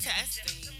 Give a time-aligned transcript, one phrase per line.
[0.00, 0.72] Testing.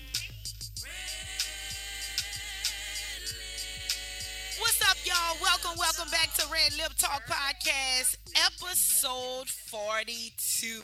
[4.58, 5.36] What's up, y'all?
[5.42, 10.80] Welcome, welcome back to Red Lip Talk Podcast, episode 42.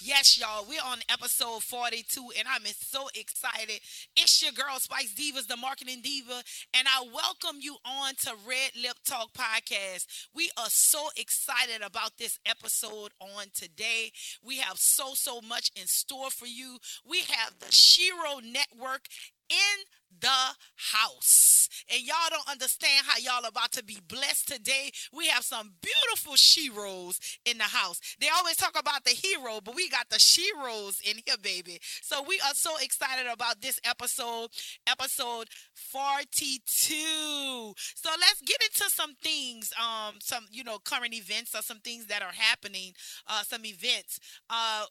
[0.00, 3.80] Yes, y'all, we're on episode 42, and I'm so excited.
[4.16, 6.40] It's your girl, Spice Divas, the marketing diva,
[6.72, 10.06] and I welcome you on to Red Lip Talk Podcast.
[10.32, 14.12] We are so excited about this episode on today.
[14.40, 16.78] We have so, so much in store for you.
[17.04, 19.08] We have the Shero Network
[19.50, 19.84] in
[20.20, 21.68] the house.
[21.92, 24.90] And y'all don't understand how y'all are about to be blessed today.
[25.12, 28.00] We have some beautiful sheroes in the house.
[28.20, 31.78] They always talk about the hero, but we got the sheroes in here, baby.
[32.02, 34.50] So we are so excited about this episode,
[34.86, 37.74] episode 42.
[37.94, 42.06] So let's get into some things, um, some, you know, current events or some things
[42.06, 42.92] that are happening,
[43.26, 44.18] uh, some events.
[44.50, 44.84] Uh,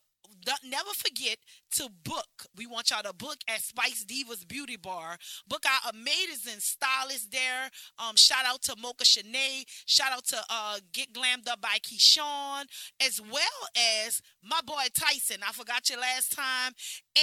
[0.63, 1.37] never forget
[1.75, 2.45] to book.
[2.55, 5.17] We want y'all to book at Spice Divas Beauty Bar.
[5.47, 7.69] Book our amazing stylist there.
[7.99, 9.65] Um, shout out to Mocha Shanae.
[9.85, 12.65] Shout out to uh, Get Glammed Up by Keyshawn,
[13.05, 13.69] as well
[14.05, 15.37] as my boy Tyson.
[15.47, 16.73] I forgot you last time.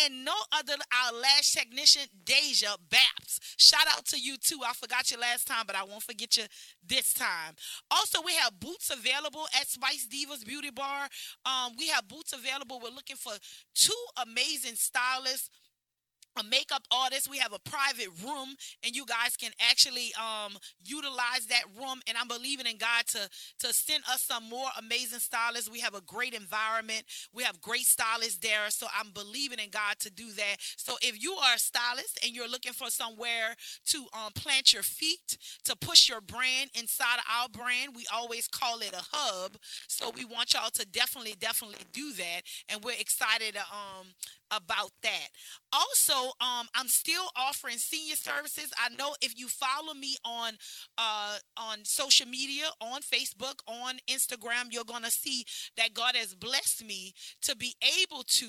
[0.05, 3.39] And no other, our last technician, Deja Baps.
[3.57, 4.61] Shout out to you too.
[4.67, 6.45] I forgot you last time, but I won't forget you
[6.87, 7.55] this time.
[7.91, 11.09] Also, we have boots available at Spice Divas Beauty Bar.
[11.47, 12.81] Um, we have boots available.
[12.83, 13.33] We're looking for
[13.75, 13.93] two
[14.23, 15.51] amazing stylists
[16.37, 17.31] a makeup artist.
[17.31, 22.01] We have a private room, and you guys can actually um, utilize that room.
[22.07, 23.29] And I'm believing in God to
[23.61, 25.71] to send us some more amazing stylists.
[25.71, 27.05] We have a great environment.
[27.33, 30.57] We have great stylists there, so I'm believing in God to do that.
[30.77, 33.55] So if you are a stylist and you're looking for somewhere
[33.87, 38.49] to um, plant your feet to push your brand inside of our brand, we always
[38.49, 39.57] call it a hub.
[39.89, 44.07] So we want y'all to definitely, definitely do that, and we're excited um,
[44.51, 45.29] about that.
[45.73, 48.73] Also, um, I'm still offering senior services.
[48.79, 50.53] I know if you follow me on
[50.99, 55.45] uh, on social media, on Facebook, on Instagram, you're gonna see
[55.77, 58.47] that God has blessed me to be able to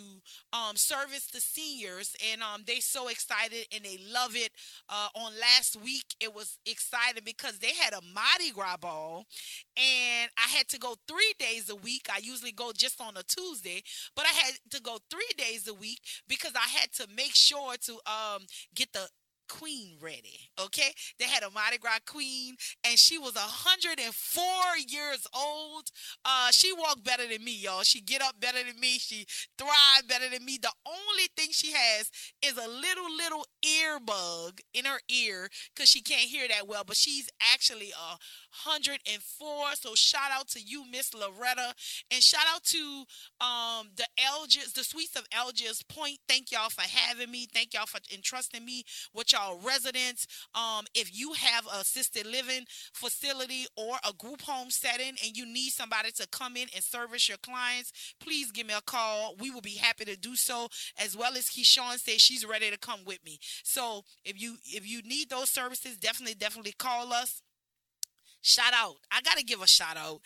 [0.54, 4.52] um, service the seniors, and um, they're so excited and they love it.
[4.90, 9.26] Uh, on last week, it was exciting because they had a Mardi Gras ball,
[9.78, 12.08] and I had to go three days a week.
[12.12, 13.82] I usually go just on a Tuesday,
[14.16, 17.65] but I had to go three days a week because I had to make sure
[17.74, 18.44] to um
[18.74, 19.08] get the
[19.48, 20.50] queen ready.
[20.60, 24.44] Okay, they had a Mardi Gras queen, and she was 104
[24.88, 25.92] years old.
[26.24, 27.84] Uh, she walked better than me, y'all.
[27.84, 28.98] She get up better than me.
[28.98, 29.26] She
[29.58, 30.58] thrive better than me.
[30.62, 32.10] The only thing she has
[32.44, 36.84] is a little little ear bug in her ear because she can't hear that well.
[36.86, 38.18] But she's actually a
[38.66, 39.66] 104.
[39.76, 41.74] So shout out to you, Miss Loretta,
[42.12, 43.04] and shout out to
[43.42, 46.20] um the Algiers, the Suites of Algiers Point.
[46.28, 47.48] Thank y'all for having me.
[47.52, 48.84] Thank y'all for entrusting me
[49.14, 50.28] with y'all residents.
[50.54, 55.46] Um, if you have a assisted living facility or a group home setting and you
[55.46, 59.36] need somebody to come in and service your clients, please give me a call.
[59.40, 60.68] We will be happy to do so.
[61.02, 63.40] As well as Keyshawn said, she's ready to come with me.
[63.64, 67.42] So if you if you need those services, definitely definitely call us.
[68.46, 68.98] Shout out.
[69.12, 70.22] I got to give a shout out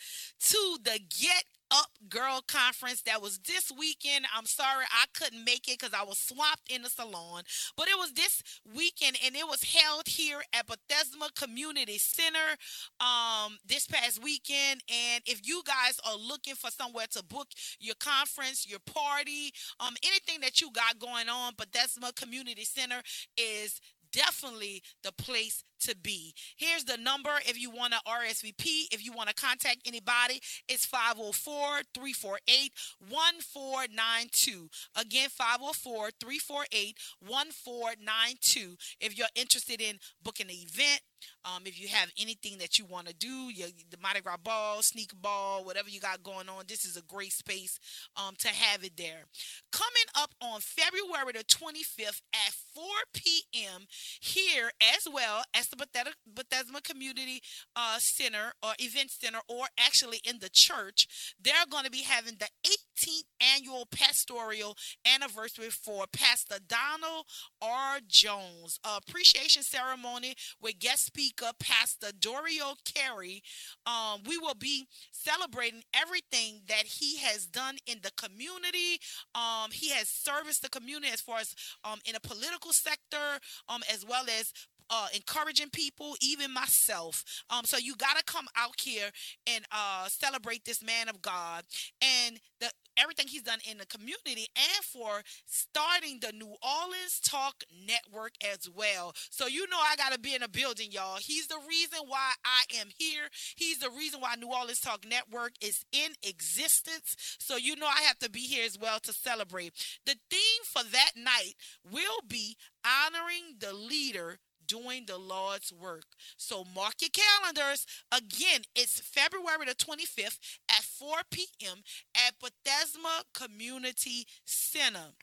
[0.50, 4.26] to the Get up Girl Conference that was this weekend.
[4.36, 7.44] I'm sorry I couldn't make it because I was swamped in the salon,
[7.78, 8.42] but it was this
[8.76, 12.58] weekend and it was held here at Bethesda Community Center
[13.00, 14.82] um, this past weekend.
[14.90, 17.48] And if you guys are looking for somewhere to book
[17.78, 23.00] your conference, your party, um, anything that you got going on, Bethesda Community Center
[23.38, 23.80] is
[24.12, 26.34] definitely the place to be.
[26.56, 30.86] Here's the number if you want to RSVP, if you want to contact anybody, it's
[30.86, 32.72] 504 348
[33.08, 34.68] 1492.
[34.96, 38.76] Again, 504 348 1492.
[39.00, 41.00] If you're interested in booking an event,
[41.44, 44.82] um, if you have anything that you want to do, your, the Mardi Gras ball,
[44.82, 47.78] sneaker ball, whatever you got going on, this is a great space
[48.16, 49.24] um, to have it there.
[49.72, 52.84] Coming up on February the 25th at 4
[53.14, 53.86] p.m.
[54.20, 57.40] here as well as the Bethesda, Bethesda Community
[57.76, 62.36] uh, Center or Event Center, or actually in the church, they're going to be having
[62.38, 63.24] the 18th
[63.56, 64.76] annual pastoral
[65.06, 67.24] anniversary for Pastor Donald
[67.62, 67.98] R.
[68.06, 73.42] Jones appreciation ceremony with guest speaker Pastor Dorio Carey.
[73.86, 79.00] Um, we will be celebrating everything that he has done in the community.
[79.34, 83.82] Um, he has serviced the community as far as um, in a political sector, um,
[83.92, 84.52] as well as
[84.90, 87.24] uh, encouraging people, even myself.
[87.48, 89.10] Um, so you got to come out here
[89.46, 91.64] and uh, celebrate this man of God
[92.02, 97.64] and the everything he's done in the community and for starting the New Orleans Talk
[97.86, 99.14] Network as well.
[99.30, 101.18] So you know I got to be in a building, y'all.
[101.18, 103.28] He's the reason why I am here.
[103.56, 107.16] He's the reason why New Orleans Talk Network is in existence.
[107.38, 109.72] So you know I have to be here as well to celebrate.
[110.04, 111.54] The theme for that night
[111.90, 114.38] will be honoring the leader
[114.70, 116.04] doing the Lord's work.
[116.36, 117.86] So mark your calendars.
[118.12, 120.38] Again, it's February the 25th
[120.68, 121.78] at 4 p.m.
[122.14, 122.98] at Bethesda
[123.34, 125.14] Community Center.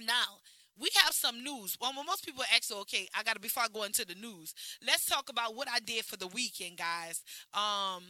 [0.00, 0.38] Now,
[0.78, 1.76] we have some news.
[1.80, 4.54] Well, most people ask, okay, I got to, before I go into the news,
[4.86, 7.22] let's talk about what I did for the weekend, guys.
[7.52, 8.04] Um,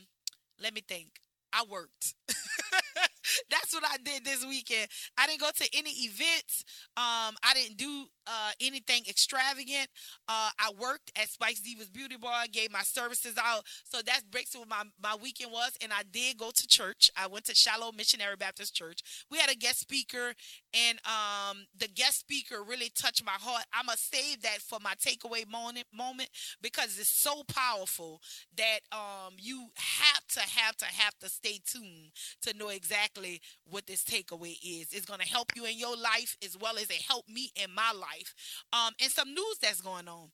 [0.62, 1.20] let me think.
[1.52, 2.14] I worked.
[3.50, 4.88] That's what I did this weekend.
[5.16, 6.64] I didn't go to any events.
[6.96, 9.88] Um, I didn't do uh, anything extravagant.
[10.28, 13.62] Uh, I worked at Spice Divas Beauty Bar, gave my services out.
[13.84, 15.72] So that's basically what my, my weekend was.
[15.82, 17.10] And I did go to church.
[17.16, 19.00] I went to Shiloh Missionary Baptist Church.
[19.30, 20.34] We had a guest speaker,
[20.74, 23.64] and um, the guest speaker really touched my heart.
[23.72, 26.28] I'm going to save that for my takeaway moment, moment
[26.62, 28.20] because it's so powerful
[28.56, 33.17] that um, you have to, have to, have to stay tuned to know exactly
[33.64, 34.92] what this takeaway is.
[34.92, 37.74] It's going to help you in your life as well as it helped me in
[37.74, 38.34] my life life.
[38.72, 40.28] Um, and some news that's going on.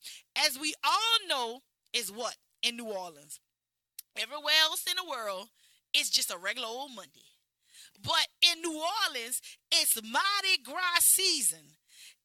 [0.45, 1.59] As we all know,
[1.93, 3.39] is what in New Orleans.
[4.17, 5.47] Everywhere else in the world,
[5.93, 7.31] it's just a regular old Monday.
[8.01, 9.41] But in New Orleans,
[9.71, 11.74] it's Mardi Gras season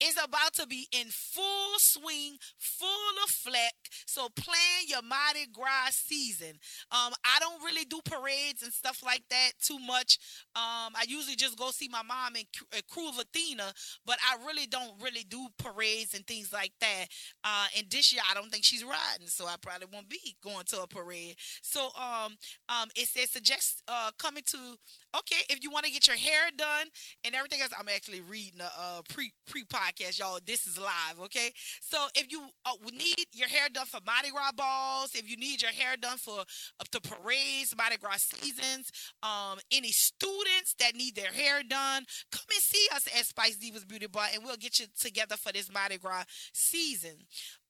[0.02, 2.88] is about to be in full swing, full
[3.24, 3.74] of fleck.
[4.06, 6.58] So plan your Mardi Gras season.
[6.90, 10.18] Um, I don't really do parades and stuff like that too much.
[10.56, 12.44] Um, I usually just go see my mom in
[12.90, 13.72] Krewe of Athena,
[14.06, 17.06] but I really don't really do parades and things like that.
[17.44, 20.64] Uh, and this year I don't think she's riding, so I probably won't be going
[20.66, 21.36] to a parade.
[21.62, 22.36] So um,
[22.68, 24.76] um, it says suggest uh coming to
[25.16, 26.86] okay if you want to get your hair done
[27.24, 27.72] and everything else.
[27.78, 30.38] I'm actually reading a, pre pre podcast, y'all.
[30.44, 31.50] This is live, okay?
[31.80, 35.62] So if you uh, need your hair done for Mardi Gras balls, if you need
[35.62, 38.90] your hair done for uh, the parades, Mardi Gras seasons,
[39.22, 43.86] um, any students that need their hair done, come and see us at Spice Divas
[43.86, 47.16] Beauty Bar, and we'll get you together for this Mardi Gras season.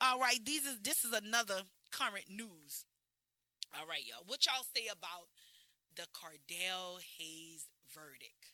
[0.01, 2.87] All right, these is this is another current news.
[3.79, 4.25] All right, y'all.
[4.27, 5.31] What y'all say about
[5.97, 8.53] the Cardell Hayes verdict?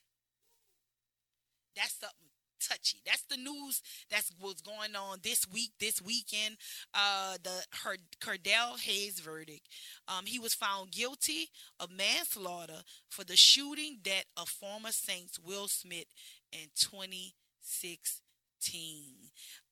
[1.74, 2.26] That's something
[2.66, 2.98] touchy.
[3.04, 6.56] That's the news that's what's going on this week, this weekend.
[6.94, 9.68] Uh, the her Cardell Hayes verdict.
[10.08, 15.68] Um, he was found guilty of manslaughter for the shooting death of former Saints Will
[15.68, 16.06] Smith
[16.52, 17.32] in 2016.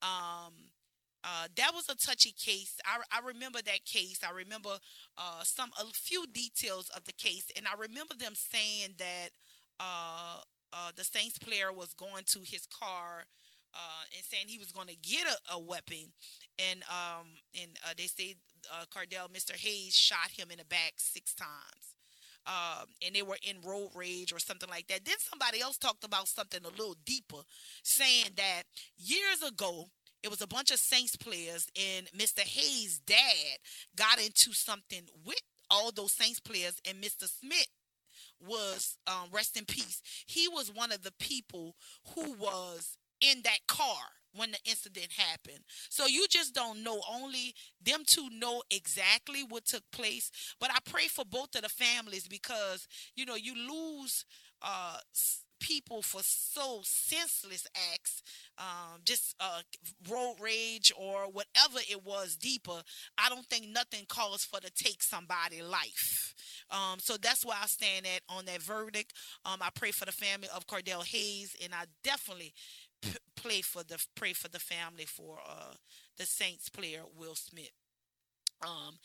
[0.03, 0.53] Um,
[1.25, 2.77] uh, that was a touchy case.
[2.85, 4.21] I, I remember that case.
[4.27, 4.77] I remember
[5.17, 9.31] uh, some a few details of the case, and I remember them saying that
[9.81, 10.41] uh,
[10.73, 13.25] uh, the Saints player was going to his car
[13.75, 16.13] uh, and saying he was going to get a, a, weapon,
[16.59, 17.29] and um,
[17.59, 18.37] and uh, they say
[18.93, 19.57] Cardell, Mr.
[19.57, 21.97] Hayes, shot him in the back six times.
[22.47, 25.07] Um, and they were in road rage or something like that.
[25.07, 27.41] Then somebody else talked about something a little deeper,
[27.83, 28.65] saying that
[28.99, 29.87] years ago
[30.25, 32.41] it was a bunch of Saints players, and Mr.
[32.41, 33.59] Hayes' dad
[33.95, 37.29] got into something with all those Saints players, and Mr.
[37.29, 37.69] Smith
[38.41, 40.01] was um, rest in peace.
[40.27, 41.77] He was one of the people
[42.15, 43.97] who was in that car
[44.35, 45.61] when the incident happened.
[45.91, 47.03] So you just don't know.
[47.09, 50.31] Only them two know exactly what took place.
[50.59, 54.25] But I pray for both of the families because you know you lose
[54.63, 54.97] uh,
[55.61, 58.23] people for so senseless acts,
[58.59, 59.61] um, just uh,
[60.11, 62.83] road rage or whatever it was deeper.
[63.19, 66.35] I don't think nothing calls for to take somebody' life.
[66.71, 69.13] Um, so that's why I stand at on that verdict.
[69.45, 72.53] Um, I pray for the family of Cardell Hayes, and I definitely
[73.03, 75.75] p- play for the pray for the family for uh,
[76.19, 77.73] the Saints player Will Smith.
[78.63, 78.99] Um,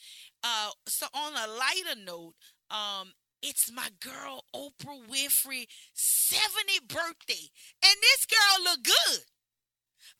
[0.44, 2.34] uh, so on a lighter note,
[2.72, 7.50] um, it's my girl Oprah Winfrey 70 birthday.
[7.84, 9.22] And this girl look good.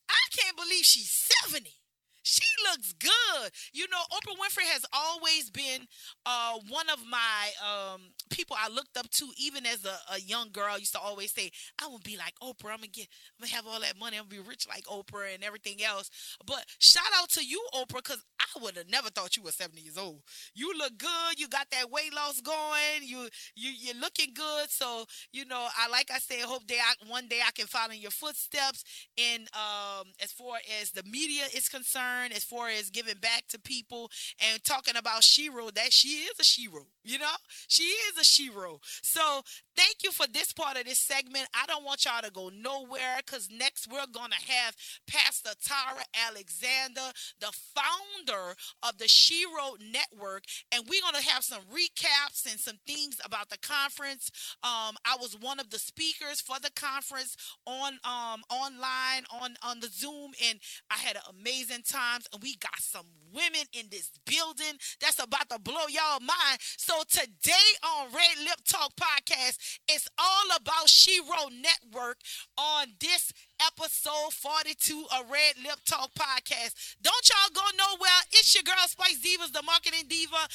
[0.10, 1.12] I can't believe she's
[1.46, 1.79] 70.
[2.24, 3.52] She looks good.
[3.74, 5.88] You know, Oprah Winfrey has always been
[6.26, 10.50] uh, one of my um, people I looked up to, even as a, a, young
[10.52, 10.74] girl.
[10.74, 11.50] I used to always say,
[11.82, 12.72] "I to be like Oprah.
[12.72, 13.08] I'm gonna get,
[13.38, 14.18] I'm gonna have all that money.
[14.18, 16.10] I'm gonna be rich like Oprah and everything else."
[16.46, 19.52] But shout out to you, Oprah, because I I would have never thought you were
[19.52, 20.22] 70 years old.
[20.54, 21.40] You look good.
[21.40, 23.04] You got that weight loss going.
[23.04, 24.70] You you you're looking good.
[24.70, 27.92] So you know, I like I said, hope day I, one day I can follow
[27.92, 28.84] in your footsteps.
[29.18, 33.60] And um, as far as the media is concerned, as far as giving back to
[33.60, 34.12] people
[34.52, 36.86] and talking about Shero, that she is a Shero.
[37.10, 37.26] You know,
[37.68, 38.78] she is a Shero.
[39.02, 39.42] So
[39.76, 41.48] thank you for this part of this segment.
[41.56, 44.76] I don't want y'all to go nowhere because next we're gonna have
[45.08, 52.46] Pastor Tara Alexander, the founder of the Shero Network, and we're gonna have some recaps
[52.50, 54.30] and some things about the conference.
[54.64, 57.36] Um, I was one of the speakers for the conference
[57.66, 60.60] on um online on on the Zoom, and
[60.92, 62.28] I had an amazing times.
[62.32, 66.60] And we got some women in this building that's about to blow y'all mind.
[66.78, 72.18] So today on Red Lip Talk podcast, it's all about Shero Network
[72.58, 76.96] on this episode 42 of Red Lip Talk podcast.
[77.02, 78.10] Don't y'all go nowhere.
[78.32, 80.48] It's your girl Spice Divas, the marketing diva,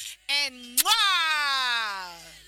[0.45, 2.45] and mwah!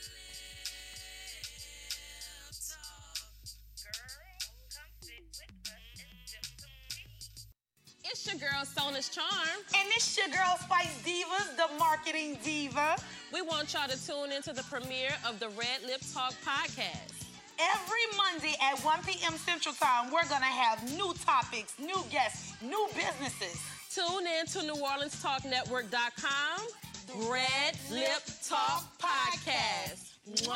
[8.09, 9.27] It's your girl Sona's Charm.
[9.75, 12.95] And it's your girl Spice Divas, the marketing diva.
[13.33, 17.25] We want y'all to tune into the premiere of the Red Lip Talk podcast.
[17.59, 19.33] Every Monday at 1 p.m.
[19.33, 23.59] Central Time, we're going to have new topics, new guests, new businesses.
[23.93, 27.29] Tune in to NewOrleansTalkNetwork.com.
[27.29, 30.13] Red Lip Talk Podcast.
[30.47, 30.55] Wow.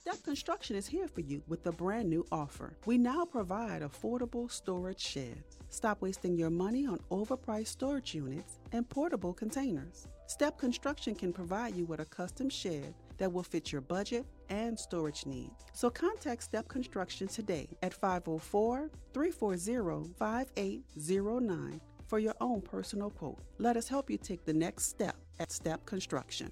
[0.00, 2.72] Step Construction is here for you with a brand new offer.
[2.86, 5.58] We now provide affordable storage sheds.
[5.68, 10.08] Stop wasting your money on overpriced storage units and portable containers.
[10.26, 14.78] Step Construction can provide you with a custom shed that will fit your budget and
[14.78, 15.64] storage needs.
[15.72, 23.38] So contact Step Construction today at 504 340 5809 for your own personal quote.
[23.58, 26.50] Let us help you take the next step at Step Construction.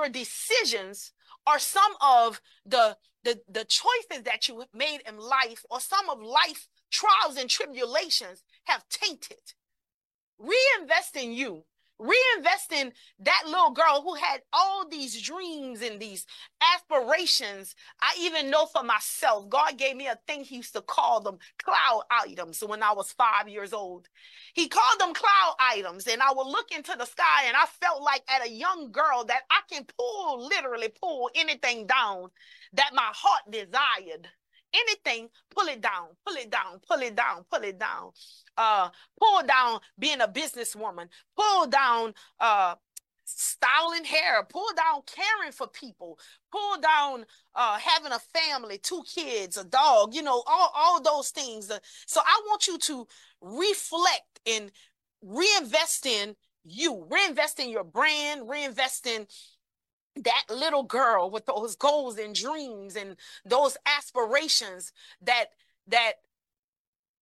[0.00, 1.12] Your decisions
[1.46, 6.22] are some of the the the choices that you made in life or some of
[6.22, 9.44] life trials and tribulations have tainted.
[10.38, 11.64] Reinvest in you
[12.00, 16.26] reinvesting that little girl who had all these dreams and these
[16.74, 17.74] aspirations.
[18.00, 21.38] I even know for myself, God gave me a thing he used to call them
[21.62, 24.08] cloud items when I was five years old.
[24.54, 28.02] He called them cloud items, and I would look into the sky and I felt
[28.02, 32.30] like at a young girl that I can pull, literally pull anything down
[32.72, 34.28] that my heart desired
[34.74, 38.10] anything, pull it down, pull it down, pull it down, pull it down.
[38.56, 42.74] Uh, pull down being a businesswoman, pull down uh
[43.32, 46.18] styling hair, pull down caring for people,
[46.50, 47.24] pull down
[47.54, 51.70] uh, having a family, two kids, a dog, you know, all, all those things.
[51.70, 53.06] Uh, so I want you to
[53.40, 54.70] reflect and
[55.22, 56.34] reinvest in
[56.64, 59.26] you, reinvest in your brand, reinvest in
[60.16, 65.46] that little girl with those goals and dreams and those aspirations that
[65.86, 66.14] that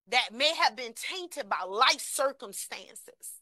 [0.09, 3.38] that may have been tainted by life circumstances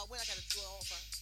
[0.00, 0.08] y'all.
[0.10, 1.16] Wait, I gotta do it all first.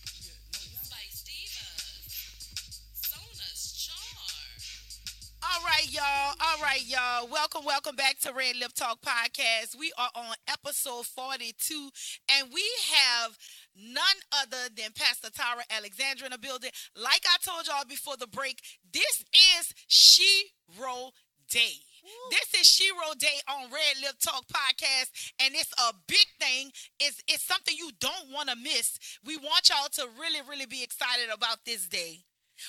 [5.41, 6.35] All right, y'all.
[6.41, 7.29] All right, y'all.
[7.29, 9.77] Welcome, welcome back to Red Lip Talk Podcast.
[9.79, 11.91] We are on episode 42,
[12.37, 13.37] and we have
[13.75, 14.05] none
[14.41, 16.71] other than Pastor Tara Alexander in the building.
[16.95, 18.61] Like I told y'all before the break,
[18.93, 19.25] this
[19.59, 21.11] is Shero
[21.51, 21.88] Day.
[22.31, 26.71] This is Shero Day on Red Lip Talk Podcast, and it's a big thing.
[27.01, 28.99] It's, it's something you don't want to miss.
[29.25, 32.25] We want y'all to really, really be excited about this day.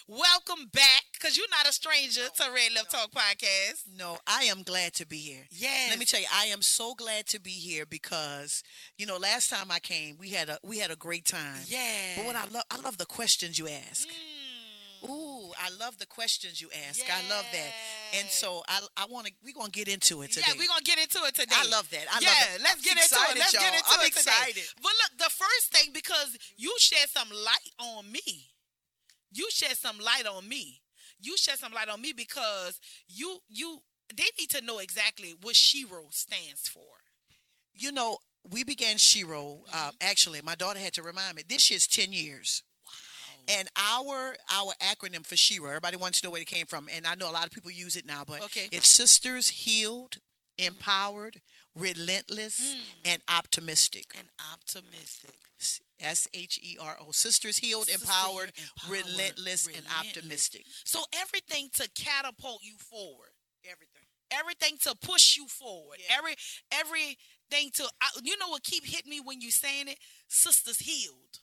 [0.07, 3.83] Welcome back, because you're not a stranger to Red Lip Talk Podcast.
[3.98, 5.48] No, I am glad to be here.
[5.51, 5.89] Yes.
[5.89, 8.63] Let me tell you, I am so glad to be here because
[8.98, 11.62] you know, last time I came, we had a we had a great time.
[11.67, 12.17] Yeah.
[12.17, 14.07] But what I love, I love the questions you ask.
[14.07, 14.38] Mm.
[15.07, 17.01] Ooh, I love the questions you ask.
[17.09, 17.71] I love that.
[18.19, 20.45] And so I I want to we're gonna get into it today.
[20.47, 21.55] Yeah, we're gonna get into it today.
[21.55, 22.05] I love that.
[22.11, 22.57] I yeah, love that.
[22.63, 23.37] let's I'm get into it.
[23.39, 23.61] Let's y'all.
[23.63, 24.31] get into I'm it today.
[24.31, 24.63] excited.
[24.81, 28.51] But look, the first thing because you shed some light on me.
[29.31, 30.81] You shed some light on me.
[31.21, 33.79] You shed some light on me because you you
[34.15, 36.81] they need to know exactly what Shero stands for.
[37.73, 38.17] You know,
[38.49, 39.59] we began Shero.
[39.73, 41.43] Uh, actually, my daughter had to remind me.
[41.47, 42.63] This year's ten years.
[43.49, 47.07] And our our acronym for Shero, everybody wants to know where it came from, and
[47.07, 48.69] I know a lot of people use it now, but Okay.
[48.71, 50.17] it's Sisters Healed,
[50.57, 51.41] Empowered,
[51.75, 52.79] Relentless, hmm.
[53.05, 54.05] and Optimistic.
[54.17, 55.35] And optimistic.
[55.99, 57.12] S H E R O.
[57.12, 60.63] Sisters Healed, Sisters Empowered, Empowered, Relentless, and Optimistic.
[60.85, 63.31] So everything to catapult you forward.
[63.69, 64.03] Everything.
[64.31, 65.97] everything to push you forward.
[65.99, 66.15] Yeah.
[66.17, 66.35] Every
[66.71, 69.97] everything to I, you know what keep hitting me when you saying it?
[70.29, 71.39] Sisters healed.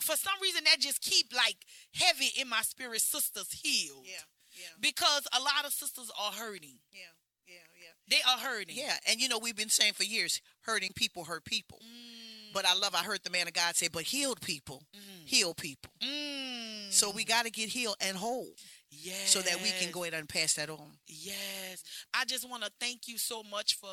[0.00, 1.56] For some reason that just keep like
[1.94, 3.00] heavy in my spirit.
[3.00, 4.04] Sisters healed.
[4.04, 6.78] Yeah, yeah, Because a lot of sisters are hurting.
[6.92, 7.00] yeah,
[7.46, 7.92] yeah, yeah.
[8.08, 8.76] They are hurting.
[8.76, 11.78] Yeah, and you know we've been saying for years, hurting people hurt people.
[11.82, 15.26] Mm, But I love I heard the man of God say, but healed people mm,
[15.26, 15.90] heal people.
[16.02, 16.92] mm.
[16.92, 18.48] So we got to get healed and whole
[18.90, 19.30] yes.
[19.30, 20.98] so that we can go ahead and pass that on.
[21.06, 21.84] Yes.
[22.12, 23.88] I just want to thank you so much for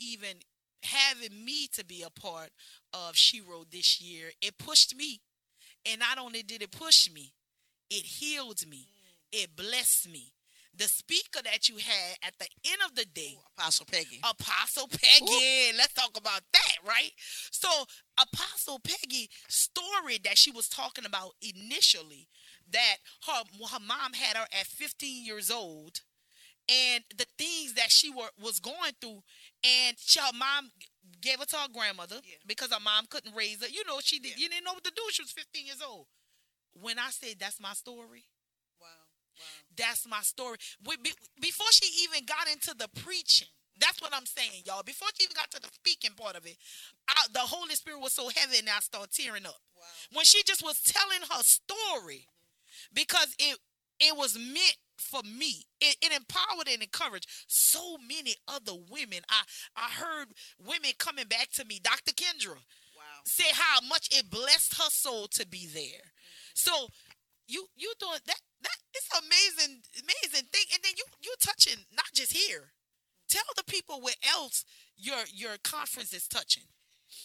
[0.00, 0.36] even
[0.82, 2.50] having me to be a part
[2.92, 4.30] of Shero this year.
[4.42, 5.20] It pushed me.
[5.86, 7.32] And not only did it push me,
[7.90, 8.86] it healed me.
[9.32, 10.32] It blessed me.
[10.76, 14.20] The speaker that you had at the end of the day, Apostle Peggy.
[14.22, 15.76] Apostle Peggy.
[15.76, 17.10] Let's talk about that, right?
[17.50, 17.68] So,
[18.18, 22.28] Apostle Peggy story that she was talking about initially
[22.72, 26.00] that her her mom had her at 15 years old
[26.70, 29.22] and the things that she were was going through
[29.64, 30.70] and she, her mom
[31.20, 32.36] gave it to her grandmother Yeah.
[32.46, 33.68] because her mom couldn't raise her.
[33.68, 34.44] You know, she did Yeah.
[34.44, 35.02] you didn't know what to do.
[35.12, 36.06] She was 15 years old.
[36.72, 38.24] When I said that's my story,
[38.80, 38.86] Wow,
[39.36, 39.42] wow.
[39.76, 40.58] that's my story.
[40.84, 44.82] We- be- Before she even got into the preaching, that's what I'm saying, y'all.
[44.82, 46.56] Before she even got to the speaking part of it,
[47.08, 49.60] I, the Holy Spirit was so heavy and I started tearing up.
[49.76, 49.82] Wow.
[50.12, 52.94] When she just was telling her story, mm-hmm.
[52.94, 53.58] because it
[53.98, 55.64] it was meant for me.
[55.80, 59.20] It, it empowered and encouraged so many other women.
[59.28, 59.42] I
[59.76, 62.12] I heard women coming back to me, Dr.
[62.12, 62.56] Kendra,
[62.96, 63.22] Wow.
[63.24, 65.82] say how much it blessed her soul to be there.
[65.82, 66.54] Mm-hmm.
[66.54, 66.88] So
[67.48, 72.06] you you doing that that it's amazing amazing thing, and then you you touching not
[72.14, 72.72] just here.
[73.28, 74.64] Tell the people where else
[74.96, 76.64] your your conference is touching.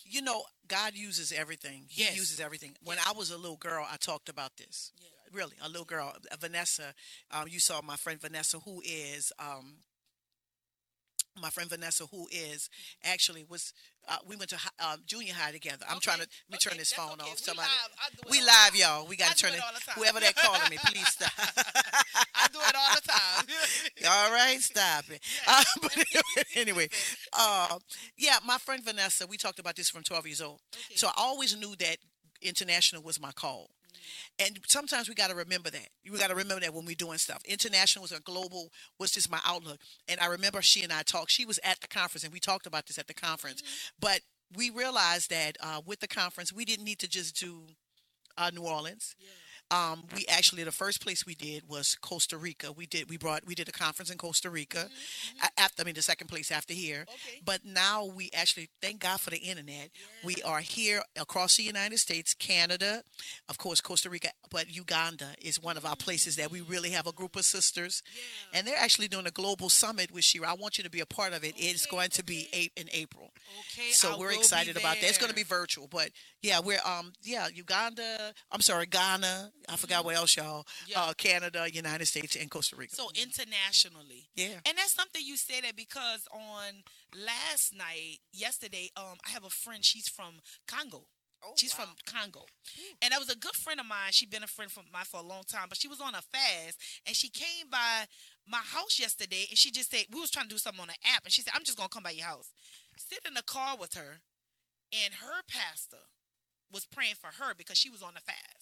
[0.04, 1.86] You know, God uses everything.
[1.90, 2.16] He Yes.
[2.16, 2.76] uses everything.
[2.84, 4.92] When I was a little girl, I talked about this.
[5.00, 5.10] Yeah.
[5.32, 6.94] Really, a little girl, Vanessa.
[7.32, 9.78] Um, you saw my friend Vanessa, who is um,
[11.42, 12.70] my friend Vanessa, who is
[13.04, 13.74] actually was,
[14.08, 15.86] uh, we went to um, junior high together.
[15.90, 17.24] I'm trying to let me turn this phone okay.
[17.24, 17.32] off.
[17.32, 18.12] We Somebody, live.
[18.12, 19.08] Do it we live, y'all.
[19.08, 19.62] We got to turn it it.
[19.66, 19.96] all the time.
[19.98, 21.32] Whoever that calling me, please stop.
[22.36, 23.46] I do it all the time.
[24.08, 25.22] All right, stop it.
[25.48, 25.98] Uh, but
[26.56, 26.88] anyway,
[27.34, 27.80] uh,
[28.18, 30.60] yeah, my friend Vanessa, we talked about this from 12 years old.
[30.74, 30.96] Okay.
[30.96, 31.98] So I always knew that
[32.42, 33.72] international was my call.
[34.40, 35.88] And sometimes we got to remember that.
[36.10, 37.42] We got to remember that when we're doing stuff.
[37.46, 39.80] International was a global, was just my outlook.
[40.08, 41.32] And I remember she and I talked.
[41.32, 43.64] She was at the conference, and we talked about this at the conference.
[44.00, 44.22] But
[44.56, 47.64] we realized that uh, with the conference, we didn't need to just do
[48.38, 49.16] uh, New Orleans.
[49.72, 52.72] Um, we actually the first place we did was Costa Rica.
[52.72, 54.90] We did we brought we did a conference in Costa Rica.
[55.44, 57.02] A- After I mean the second place after here.
[57.10, 57.42] Okay.
[57.44, 59.90] But now we actually thank God for the internet.
[60.24, 63.02] We are here across the United States, Canada,
[63.50, 67.08] of course Costa Rica, but Uganda is one of our places that we really have
[67.08, 68.04] a group of sisters,
[68.54, 70.46] and they're actually doing a global summit with Shero.
[70.46, 71.56] I want you to be a part of it.
[71.58, 73.32] It's going to be eight in April.
[73.72, 75.04] Okay, So I we're excited about that.
[75.10, 76.10] It's going to be virtual, but
[76.44, 78.32] yeah, we're um yeah Uganda.
[78.52, 79.52] I'm sorry, Ghana.
[79.70, 80.66] I forgot what else, y'all.
[80.88, 81.02] Yeah.
[81.02, 82.96] Uh, Canada, United States, and Costa Rica.
[82.96, 84.28] So internationally.
[84.36, 84.60] yeah.
[84.66, 86.84] And that's something you say that because on
[87.16, 89.84] last night, yesterday, um, I have a friend.
[89.84, 90.36] She's from
[90.68, 91.06] Congo.
[91.44, 92.46] Oh, She's from Congo,
[93.04, 94.10] and that was a good friend of mine.
[94.12, 96.22] She's been a friend of mine for a long time, but she was on a
[96.22, 98.06] fast, and she came by
[98.48, 100.96] my house yesterday, and she just said we was trying to do something on the
[101.14, 102.50] app, and she said I'm just gonna come by your house,
[102.98, 104.22] sit in the car with her,
[104.92, 106.10] and her pastor
[106.72, 108.55] was praying for her because she was on the fast.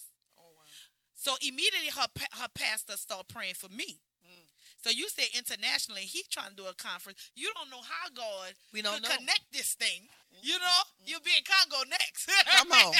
[1.24, 2.06] So immediately her
[2.36, 3.96] her pastor started praying for me.
[4.20, 4.44] Mm.
[4.76, 7.16] So you say internationally, he's trying to do a conference.
[7.34, 10.04] You don't know how God We don't connect this thing.
[10.42, 12.28] You know, you'll be in Congo next.
[12.28, 12.94] Come on.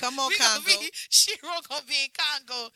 [0.00, 0.66] Come on, Congo.
[0.66, 2.68] Be, Shero gonna be in Congo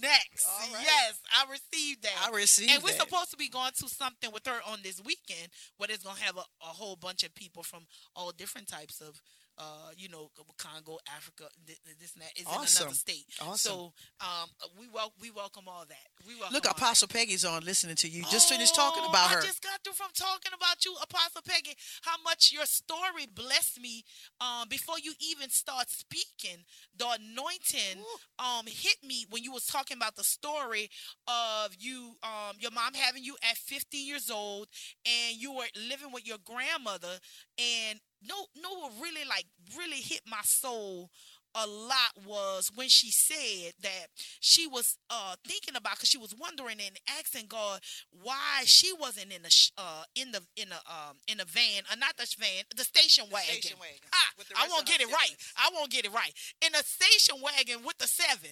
[0.00, 0.48] next.
[0.72, 0.84] Right.
[0.84, 2.16] Yes, I received that.
[2.26, 3.00] I received And we're that.
[3.00, 6.36] supposed to be going to something with her on this weekend, where it's gonna have
[6.38, 9.20] a, a whole bunch of people from all different types of.
[9.58, 13.24] Uh, you know, Congo, Africa, thi- this and that is in another state.
[13.40, 13.56] Awesome.
[13.56, 16.06] So, um, we wel- we welcome all that.
[16.26, 16.78] We welcome Look, all that.
[16.82, 18.22] Apostle Peggy's on listening to you.
[18.30, 19.38] Just finished talking Oh, about her.
[19.38, 21.74] I just got through from talking about you, Apostle Peggy.
[22.02, 24.04] How much your story blessed me.
[24.40, 26.64] Um, before you even start speaking,
[26.94, 28.04] the anointing
[28.38, 30.90] um hit me when you was talking about the story
[31.26, 34.68] of you, um, your mom having you at 50 years old,
[35.06, 37.18] and you were living with your grandmother.
[37.58, 39.46] And no, no, what really like
[39.78, 41.10] really hit my soul
[41.58, 44.08] a lot was when she said that
[44.40, 47.80] she was uh thinking about because she was wondering and asking God
[48.22, 51.82] why she wasn't in the sh- uh in the in the um in the van
[51.90, 53.54] uh, not the van the station wagon.
[53.54, 55.34] station wagon, Ah, the I won't get it right.
[55.56, 56.32] I won't get it right.
[56.60, 58.50] In a station wagon with the seven,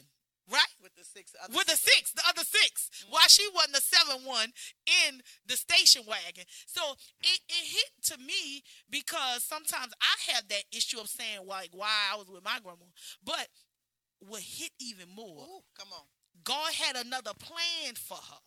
[0.50, 0.74] right?
[0.82, 3.28] with the six other with the six, the other 6 Why mm-hmm.
[3.28, 4.52] she wasn't the seven one
[5.06, 6.44] in the station wagon.
[6.66, 6.82] So
[7.20, 11.92] it, it hit to me because sometimes I have that issue of saying like why
[12.12, 12.86] I was with my grandma.
[13.24, 13.48] But
[14.20, 16.04] what hit even more, Ooh, come on.
[16.44, 18.40] God had another plan for her.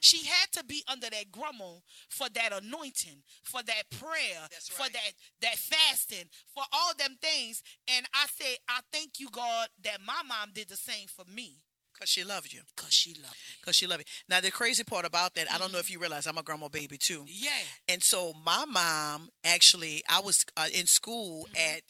[0.00, 1.74] She had to be under that grandma
[2.08, 7.62] for that anointing, for that prayer, That's for that that fasting, for all them things.
[7.88, 11.58] And I say, I thank you, God, that my mom did the same for me
[11.94, 12.60] Because she loved you.
[12.76, 13.56] because she loved me.
[13.60, 14.04] Because she loved you.
[14.28, 16.68] Now, the crazy part about that, I don't know if you realize I'm a grandma
[16.68, 17.24] baby too.
[17.26, 17.50] Yeah.
[17.88, 21.76] And so my mom actually, I was uh, in school Mm-hmm.
[21.76, 21.82] at,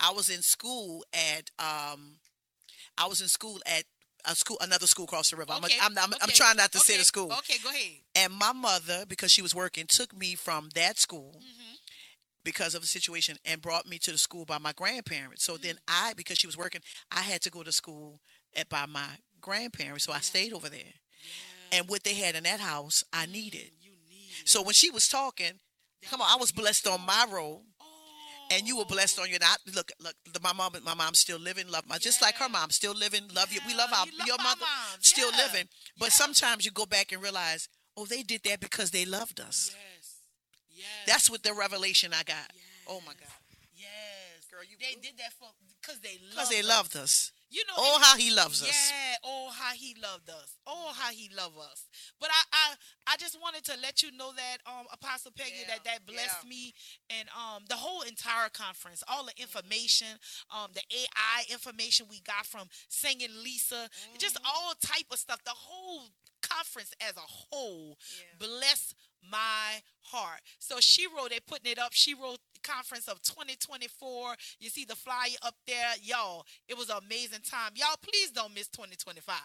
[0.00, 2.16] I was in school at, um,
[2.98, 3.84] I was in school at
[4.26, 5.52] a school, another school across the river.
[5.52, 7.32] I'm, Okay, I'm, I'm, I'm trying not to say the school.
[7.32, 8.00] Okay, go ahead.
[8.16, 11.74] And my mother, because she was working, took me from that school Mm-hmm.
[12.44, 15.44] because of the situation and brought me to the school by my grandparents.
[15.44, 15.62] So Mm-hmm.
[15.66, 18.20] then I, because she was working, I had to go to school
[18.56, 19.06] at, by my
[19.40, 20.04] grandparents.
[20.04, 20.94] So I stayed over there.
[21.72, 23.70] And what they had in that house, I needed.
[23.82, 24.46] You need.
[24.46, 25.52] So when she was talking,
[26.08, 27.62] come on, I was blessed on my road.
[28.50, 31.38] And you were blessed on your not look look the, my mom my mom's still
[31.38, 34.12] living love my just like her mom still living love you we love our you
[34.18, 35.66] love your mother moms, still yeah, living
[35.98, 36.10] but yeah.
[36.12, 40.20] sometimes you go back and realize oh they did that because they loved us Yes.
[40.70, 40.86] Yes.
[41.06, 42.50] that's what the revelation I got
[42.86, 43.32] oh my God
[43.74, 44.44] yes.
[44.50, 45.48] Girl, you- they did that for
[45.80, 46.68] because they loved because they us.
[46.68, 47.74] loved us You know.
[47.78, 50.56] oh and- how he loves us Yeah, oh how he loved us.
[50.66, 51.86] Oh how he loved us.
[52.20, 55.74] But I I, I just wanted to let you know that um Apostle Peggy Yeah,
[55.74, 56.48] that that blessed yeah.
[56.48, 56.74] me
[57.10, 60.08] and um the whole entire conference, all the information,
[60.50, 63.88] um the AI information we got from singing Lisa,
[64.18, 64.46] just Mm-hmm.
[64.46, 65.38] all type of stuff.
[65.44, 66.08] The whole
[66.42, 67.96] conference as a whole
[68.38, 68.94] bless
[69.30, 70.40] my heart.
[70.58, 71.92] So she wrote they putting it up.
[71.92, 74.34] She wrote conference of 2024.
[74.58, 76.46] You see the flyer up there, y'all.
[76.68, 77.72] It was an amazing time.
[77.74, 79.36] Y'all, please don't miss 2025.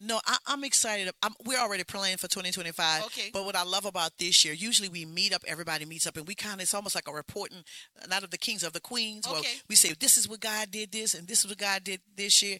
[0.00, 1.10] No, I, I'm excited.
[1.22, 3.04] I'm, we're already planning for 2025.
[3.06, 3.30] Okay.
[3.32, 6.26] But what I love about this year, usually we meet up, everybody meets up, and
[6.26, 7.62] we kind of, it's almost like a reporting,
[8.08, 9.26] not of the kings, of the queens.
[9.26, 9.54] Well, Okay.
[9.68, 12.42] we say, this is what God did this, and this is what God did this
[12.42, 12.58] year,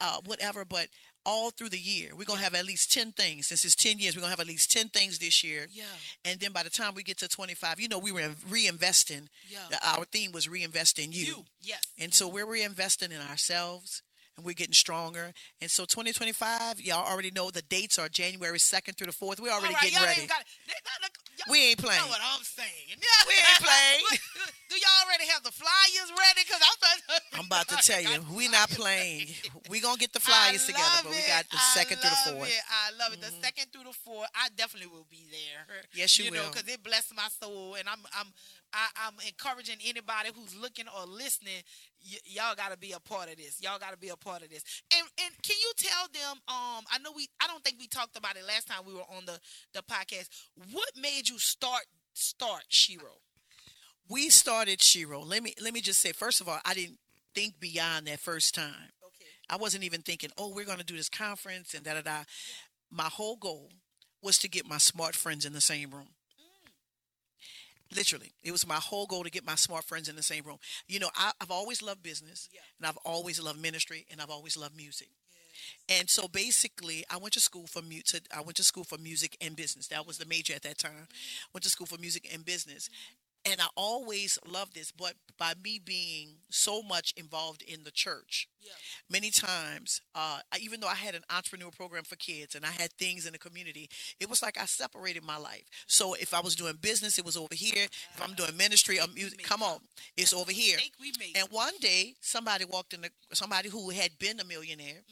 [0.00, 0.64] uh, whatever.
[0.64, 0.88] But
[1.26, 3.46] all through the year, we're going to have at least 10 things.
[3.48, 5.66] Since it's 10 years, we're going to have at least 10 things this year.
[5.72, 5.84] Yeah.
[6.24, 9.28] And then by the time we get to 25, you know, we were reinvesting.
[9.48, 9.58] Yeah.
[9.82, 11.24] Our theme was reinvesting you.
[11.24, 11.82] You, yes.
[11.98, 12.34] And so mm-hmm.
[12.34, 14.02] we're reinvesting in ourselves
[14.36, 15.32] and we're getting stronger.
[15.60, 19.40] And so 2025, y'all already know the dates are January 2nd through the 4th.
[19.40, 20.26] We're already right, getting ready.
[20.26, 20.46] got it.
[20.66, 21.08] They- they-
[21.38, 22.02] y'all- We ain't You playing.
[22.02, 22.96] know what I'm saying?
[23.28, 24.04] We ain't playing.
[24.70, 26.42] Do y'all already have the flyers ready?
[26.42, 29.28] Because I'm, I'm about to tell you, we not playing.
[29.68, 32.10] We're going to get the flyers together, love but we got the I second through
[32.10, 32.48] the fourth.
[32.48, 32.62] It.
[32.66, 33.20] I love it.
[33.20, 33.42] The mm-hmm.
[33.42, 35.62] second through the fourth, I definitely will be there.
[35.94, 36.50] Yes, you know, will.
[36.50, 38.28] because it blessed my soul, and I'm I'm
[38.72, 41.62] I, I'm encouraging anybody who's looking or listening.
[42.04, 43.60] Y- y'all got to be a part of this.
[43.62, 44.62] Y'all got to be a part of this.
[44.94, 46.36] And and can you tell them?
[46.48, 47.28] Um, I know we.
[47.42, 49.38] I don't think we talked about it last time we were on the
[49.72, 50.28] the podcast.
[50.72, 53.20] What made you start start Shero?
[54.08, 55.26] We started Shero.
[55.26, 56.98] Let me let me just say, first of all, I didn't
[57.34, 58.92] think beyond that first time.
[59.04, 59.30] Okay.
[59.48, 62.24] I wasn't even thinking, oh, we're going to do this conference and da da da.
[62.90, 63.70] My whole goal
[64.22, 66.13] was to get my smart friends in the same room.
[67.94, 70.58] Literally, it was my whole goal to get my smart friends in the same room.
[70.88, 72.60] You know, I, I've always loved business, Yeah.
[72.78, 75.08] and I've always loved ministry, and I've always loved music.
[75.88, 78.98] And so basically, I went to school for mu- to, I went to school for
[78.98, 79.88] music and business.
[79.88, 80.92] That was the major at that time.
[80.92, 81.50] Mm-hmm.
[81.54, 82.88] Went to school for music and business.
[82.88, 83.23] Mm-hmm.
[83.46, 88.48] And I always loved this, but by me being so much involved in the church,
[88.62, 88.72] Yeah.
[89.10, 92.70] many times, uh, I- even though I had an entrepreneur program for kids and I
[92.70, 95.64] had things in the community, it was like I separated my life.
[95.86, 97.84] So if I was doing business, it was over here.
[98.14, 100.78] If I'm doing ministry or music, come on, it's over here.
[101.34, 105.04] And one day, somebody walked in, the, somebody who had been a millionaire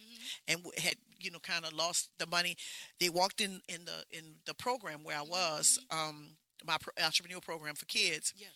[0.48, 2.56] and had, you know, kind of lost the money.
[2.98, 7.40] They walked in in the in the program where I was, um, my pro- entrepreneur
[7.40, 8.48] program for kids, Yeah.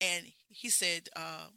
[0.00, 1.48] and he said, uh,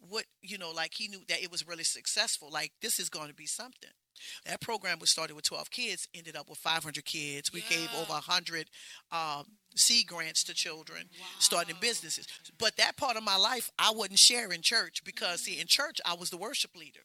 [0.00, 2.50] "What you know, like he knew that it was really successful.
[2.50, 3.90] Like this is going to be something."
[4.44, 7.50] That program was started with 12 kids, ended up with 500 kids.
[7.52, 7.98] We gave Yeah.
[8.00, 8.70] over 100
[9.10, 11.08] um, seed grants to children
[11.40, 12.26] starting businesses.
[12.56, 15.98] But that part of my life, I wouldn't share in church because, see, in church,
[16.04, 17.00] I was the worship leader.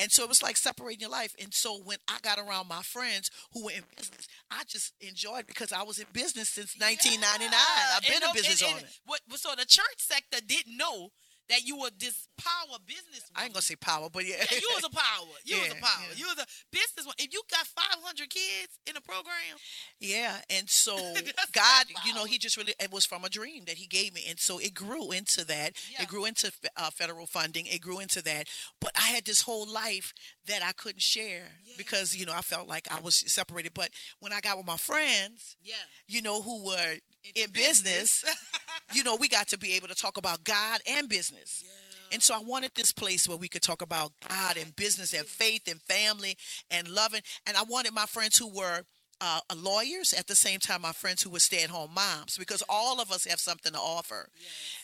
[0.00, 1.34] And so it was like separating your life.
[1.40, 5.46] And so when I got around my friends who were in business, I just enjoyed
[5.46, 7.52] because I was in business since 1999.
[7.94, 8.88] I've been And no- business and- and owner.
[9.04, 11.12] What, so the church sector didn't know
[11.50, 13.28] that you were this power business.
[13.36, 14.36] I ain't gonna say power, but yeah.
[14.50, 15.34] Yeah, you was a power.
[15.44, 16.06] You was a power.
[16.10, 16.16] yeah.
[16.16, 17.14] You was a business one.
[17.18, 19.58] If you got 500 kids in a program,
[19.98, 20.96] Yeah, and so
[21.52, 22.24] God, you know.
[22.24, 24.72] He just really it was from a dream that He gave me, and so it
[24.74, 25.72] grew into that.
[25.92, 26.02] Yeah.
[26.02, 27.66] It grew into uh, federal funding.
[27.66, 28.46] It grew into that.
[28.80, 30.14] But I had this whole life
[30.46, 33.74] that I couldn't share because you know I felt like I was separated.
[33.74, 35.74] But when I got with my friends, yeah.
[36.06, 36.96] you know, who were
[37.34, 38.24] In business,
[38.92, 41.64] you know, we got to be able to talk about God and business.
[42.12, 45.26] And so I wanted this place where we could talk about God and business and
[45.26, 46.36] faith and family
[46.70, 47.20] and loving.
[47.46, 48.82] And I wanted my friends who were
[49.20, 53.12] uh, lawyers at the same time my friends who were stay-at-home moms because all of
[53.12, 54.28] us have something to offer.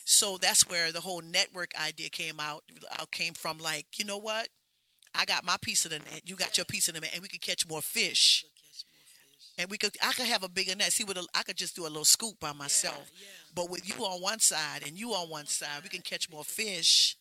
[0.04, 2.62] So that's where the whole network idea came out.
[3.10, 4.48] Came from like, you know what?
[5.14, 6.22] I got my piece of the net.
[6.26, 8.44] You got your piece of the net, and we could catch more fish.
[9.58, 10.92] And we could, I could have a bigger net.
[10.92, 13.10] See, what a- I could just do a little scoop by myself.
[13.54, 16.30] But with you on one side and you on one oh, side, we can catch
[16.30, 17.16] more fish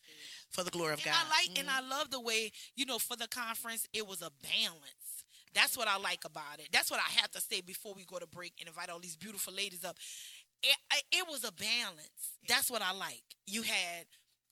[0.52, 1.16] for the glory of And God.
[1.16, 1.90] I like and I mm-hmm.
[1.90, 5.24] love the way, you know, for the conference, it was a balance.
[5.54, 6.68] That's what I like about it.
[6.72, 9.16] That's what I have to say before we go to break and invite all these
[9.16, 9.98] beautiful ladies up.
[10.62, 10.76] It,
[11.12, 12.36] it was a balance.
[12.48, 13.24] That's what I like.
[13.48, 14.06] You had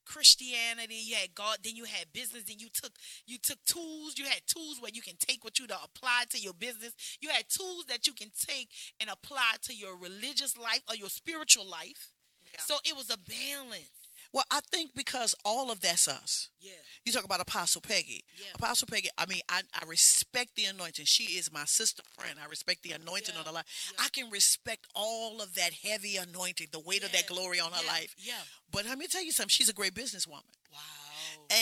[0.05, 2.91] Christianity, you had God, then you had business, then you took
[3.25, 6.39] you took tools, you had tools where you can take what you to apply to
[6.39, 6.93] your business.
[7.21, 11.09] You had tools that you can take and apply to your religious life or your
[11.09, 12.11] spiritual life.
[12.59, 14.02] So it was a balance.
[14.33, 16.49] Well, I think because all of that's us.
[16.59, 16.71] Yeah.
[17.05, 18.23] You talk about Apostle Peggy.
[18.35, 18.47] Yeah.
[18.55, 21.05] Apostle Peggy, I mean, I, I respect the anointing.
[21.05, 22.39] She is my sister friend.
[22.43, 23.41] I respect the anointing Yeah.
[23.41, 23.93] on her life.
[23.99, 27.83] I can respect all of that heavy anointing, the weight of that glory on her
[27.83, 27.91] Yeah.
[27.91, 28.15] life.
[28.17, 28.41] Yeah.
[28.71, 29.49] But let me tell you something.
[29.49, 30.41] She's a great businesswoman.
[30.71, 30.79] Wow.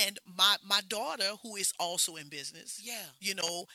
[0.05, 3.03] And my my daughter, who is also in business, Yeah.
[3.19, 3.65] you know,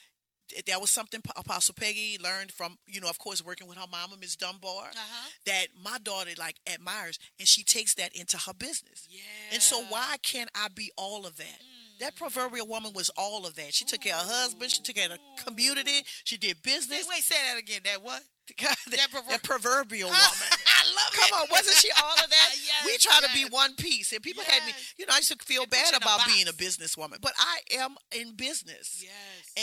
[0.67, 4.17] that was something Apostle Peggy learned from, you know, of course, working with her mama,
[4.21, 5.29] Miss Dunbar, Uh-huh.
[5.47, 9.09] that my daughter like admires, and she takes that into her business.
[9.53, 11.61] And so why can't I be all of that?
[12.01, 13.73] That proverbial woman was all of that.
[13.75, 14.71] She took care of her husband.
[14.71, 16.05] She took care of the community.
[16.25, 17.07] She did business.
[17.09, 17.81] wait, say that again.
[17.85, 18.23] That what?
[18.59, 20.15] that, prover- that proverbial woman.
[20.15, 21.21] I love it.
[21.21, 22.51] Come on, wasn't she all of that?
[22.67, 24.73] Yes, we try to be one piece, and people had me.
[24.99, 27.77] You know, I used to feel bad in a about being a businesswoman, but I
[27.79, 29.03] am in business.
[29.03, 29.13] Yes.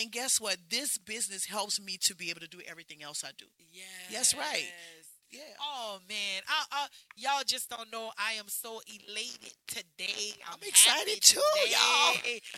[0.02, 0.58] And guess what?
[0.70, 3.46] This business helps me to be able to do everything else I do.
[3.72, 3.86] yes.
[4.12, 4.66] That's right.
[5.34, 5.42] Yeah.
[5.60, 8.12] Oh man, I, I, y'all just don't know.
[8.18, 10.38] I am so elated today.
[10.46, 12.14] I'm, I'm excited too, y'all.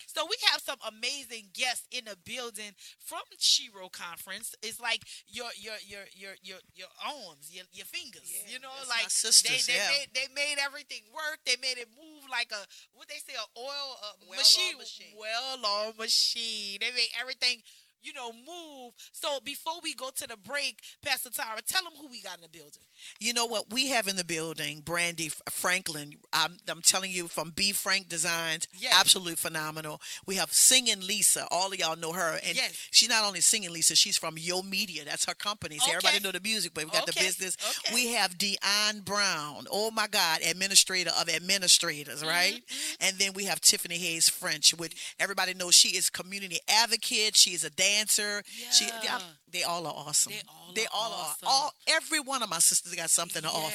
[0.06, 4.54] So we have some amazing guests in the building from Shero Conference.
[4.62, 8.28] It's like your your your your your your arms, your your fingers.
[8.28, 9.88] Yeah, you know, like sisters, they they, yeah.
[9.88, 11.40] made, they made everything work.
[11.46, 12.60] They made it move like a
[12.92, 15.14] what they say a oil uh, Well-oiled machine, machine.
[15.16, 16.78] well-oiled machine.
[16.80, 17.62] They made everything.
[18.06, 18.94] You know, move.
[19.10, 22.42] So before we go to the break, Pastor Tara, tell them who we got in
[22.42, 22.86] the building.
[23.20, 26.14] You know what we have in the building, Brandy Franklin.
[26.32, 28.94] I'm, I'm telling you, from B Frank Designs, Yes.
[28.98, 30.00] absolutely phenomenal.
[30.26, 31.46] We have Singing Lisa.
[31.50, 32.72] All of y'all know her, and Yes.
[32.90, 35.04] she's not only Singing Lisa, she's from Yo Media.
[35.04, 35.78] That's her company.
[35.78, 35.96] So Okay.
[35.96, 37.56] everybody know the music, but we got the business.
[37.84, 37.94] Okay.
[37.94, 39.66] We have Dion Brown.
[39.70, 42.62] Oh my God, administrator of administrators, Mm-hmm, right?
[43.00, 44.74] And then we have Tiffany Hayes French.
[44.74, 47.36] With everybody knows she is community advocate.
[47.36, 48.42] She is a dancer.
[48.72, 49.20] She, Yeah.
[49.52, 50.32] They all are awesome.
[50.32, 51.48] They all they are all awesome.
[51.48, 51.52] are.
[51.52, 53.72] All every one of my sisters got something to offer.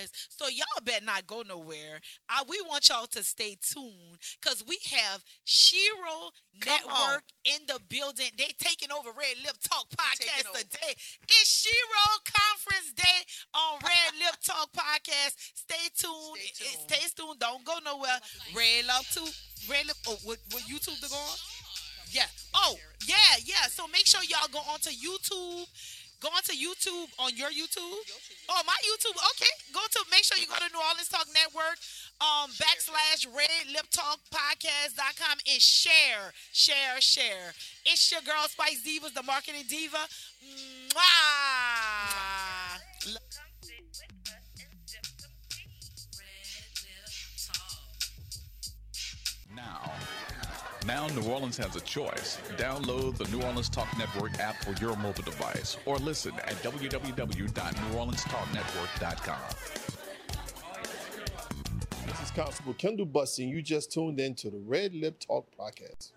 [0.00, 0.10] Yes.
[0.30, 2.00] So y'all better not go nowhere.
[2.28, 7.80] I, we want y'all to stay tuned because we have Shero Come Network in the
[7.88, 8.30] building.
[8.38, 10.94] They taking over Red Lip Talk podcast today.
[11.28, 13.18] It's Shero Conference Day
[13.54, 15.34] on Red Lip Talk podcast.
[15.54, 16.38] Stay tuned.
[16.38, 16.90] Stay It- tuned.
[16.90, 17.38] Stay tuned.
[17.40, 18.18] Don't go nowhere.
[18.54, 19.20] Red Lip to
[19.68, 19.96] Red Lip.
[20.06, 21.36] Oh, what, what YouTube to go on?
[22.12, 22.26] Yeah.
[22.54, 23.68] Oh, yeah, yeah.
[23.70, 25.66] So make sure y'all go onto YouTube.
[26.20, 28.02] Go onto YouTube on your YouTube.
[28.50, 29.14] Oh, my YouTube.
[29.34, 29.52] Okay.
[29.72, 31.78] Go to make sure you go to New Orleans Talk Network,
[32.20, 37.54] um, backslash Red Lip Talk Podcast.com and share, share, share.
[37.86, 40.08] It's your girl Spice Divas, the marketing diva.
[40.90, 40.98] Mwah.
[50.88, 52.38] Now New Orleans has a choice.
[52.56, 59.40] Download the New Orleans Talk Network app for your mobile device or listen at www.neworleanstalknetwork.com.
[62.06, 65.46] This is Constable Kendall Bussy, and you just tuned in to the Red Lip Talk
[65.60, 66.12] podcast.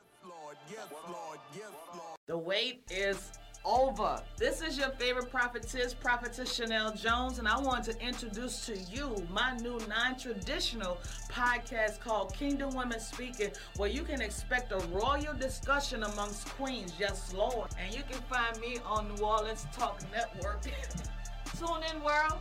[2.27, 4.21] The wait is over.
[4.38, 9.15] This is your favorite prophetess, Prophetess Chanel Jones, and I want to introduce to you
[9.32, 10.97] my new non traditional
[11.30, 16.93] podcast called Kingdom Women Speaking, where you can expect a royal discussion amongst queens.
[17.00, 17.69] Yes, Lord.
[17.80, 20.62] And you can find me on New Orleans Talk Network.
[21.58, 22.39] Tune in, world.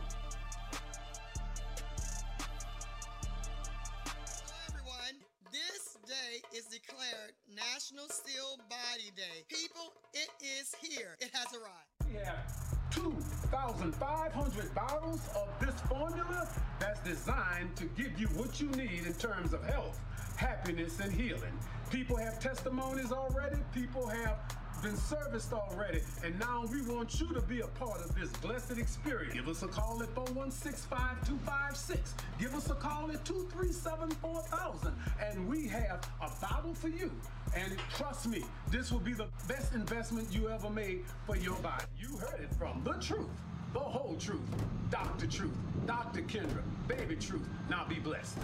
[7.91, 9.43] National Still Body Day.
[9.49, 11.17] People, it is here.
[11.19, 12.07] It has arrived.
[12.07, 16.47] We have 2,500 bottles of this formula
[16.79, 19.99] that's designed to give you what you need in terms of health,
[20.37, 21.57] happiness, and healing.
[21.89, 24.39] People have testimonies already, people have
[24.81, 28.77] been serviced already, and now we want you to be a part of this blessed
[28.79, 29.33] experience.
[29.33, 31.97] Give us a call at 416-5256.
[32.39, 34.91] Give us a call at 237-4000,
[35.23, 37.11] and we have a bottle for you.
[37.55, 41.85] And trust me, this will be the best investment you ever made for your body.
[41.97, 43.29] You heard it from the truth,
[43.73, 44.41] the whole truth,
[44.89, 45.27] Dr.
[45.27, 46.21] Truth, Dr.
[46.21, 47.47] Kendra, Baby Truth.
[47.69, 48.37] Now be blessed.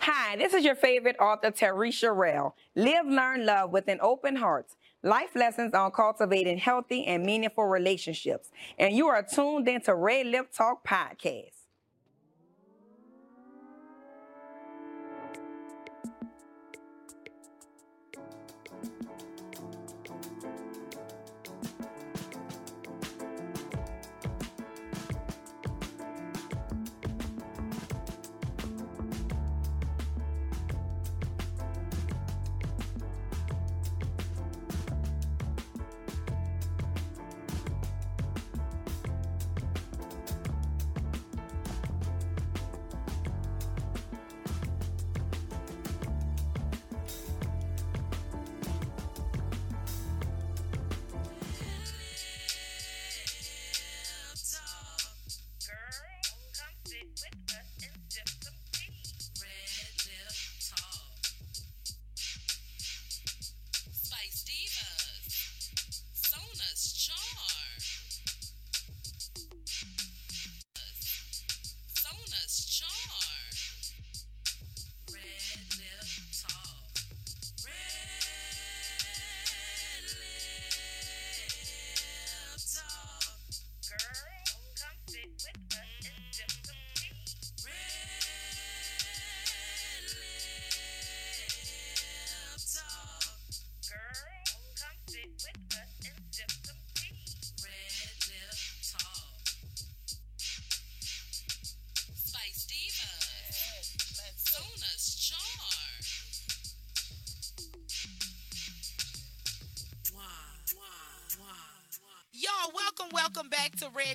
[0.00, 2.56] Hi, this is your favorite author, Teresha Rell.
[2.74, 4.74] Live, learn, love with an open heart.
[5.02, 8.50] Life lessons on cultivating healthy and meaningful relationships.
[8.78, 11.59] And you are tuned into Red Lip Talk Podcast.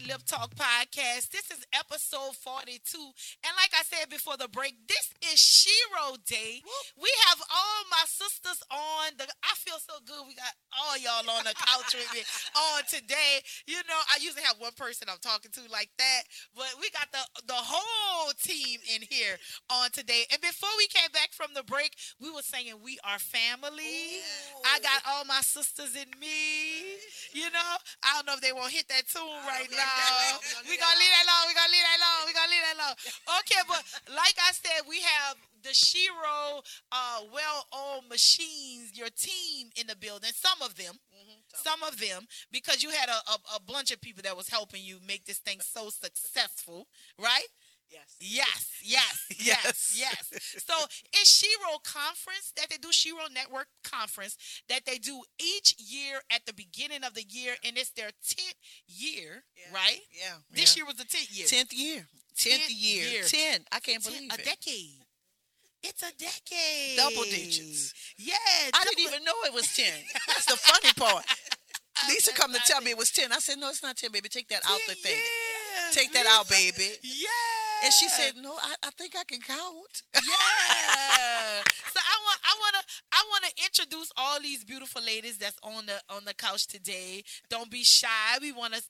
[0.07, 1.33] Lip Talk Podcast.
[1.33, 2.77] This is episode 42.
[3.41, 6.61] And like I said before the break, this is Shero Day.
[6.93, 10.27] We have all my sisters on the I feel so good.
[10.27, 12.21] We got all y'all on the couch with me
[12.55, 13.43] on today.
[13.67, 16.21] You know, I usually have one person I'm talking to like that,
[16.55, 19.37] but we got the the whole team in here
[19.69, 20.25] on today.
[20.31, 24.23] And before we came back from the break, we were saying we are family.
[24.65, 26.97] I got all my sisters in me.
[27.33, 27.71] You know,
[28.03, 30.39] I don't know if they won't hit that tune right now.
[30.69, 31.45] We gonna leave that alone.
[31.47, 32.21] We gonna leave that alone.
[32.25, 32.95] We gonna leave that alone.
[33.43, 33.81] Okay, but
[34.15, 40.29] like I said, we have the Shero uh, well-owned machines, your team in the building.
[40.33, 40.93] Some of them,
[41.57, 44.83] some of them, because you had a, a, a bunch of people that was helping
[44.83, 46.87] you make this thing so successful,
[47.19, 47.47] right?
[47.89, 48.15] Yes.
[48.19, 50.63] Yes, yes, yes, yes.
[50.65, 50.73] So
[51.13, 54.37] it's Shero Conference that they do, Shero Network Conference
[54.69, 58.55] that they do each year at the beginning of the year, and it's their 10th
[58.87, 59.43] year,
[59.73, 59.99] right?
[60.11, 60.33] Yeah.
[60.51, 60.81] This yeah.
[60.81, 61.47] year was the 10th year.
[61.47, 62.07] Tenth year.
[62.35, 63.23] Tenth year.
[63.23, 63.61] Ten.
[63.71, 64.45] I can't Ten- believe a it.
[64.45, 65.05] decade.
[65.87, 66.97] It's a decade.
[66.97, 67.93] Double digits.
[68.17, 68.33] Yeah.
[68.73, 69.93] I didn't even know it was ten.
[70.27, 71.23] That's the funny part.
[72.09, 73.31] Lisa come to tell me it was ten.
[73.31, 74.29] I said, no, it's not ten, baby.
[74.29, 75.15] Take that out the thing.
[75.15, 76.91] Yeah, Take that out, baby.
[77.01, 77.64] Yeah.
[77.85, 80.01] And she said, no, I, I think I can count.
[80.15, 80.21] Yeah.
[81.93, 82.83] so I want I want to
[83.13, 87.23] I want to introduce all these beautiful ladies that's on the on the couch today.
[87.49, 88.07] Don't be shy.
[88.41, 88.81] We want to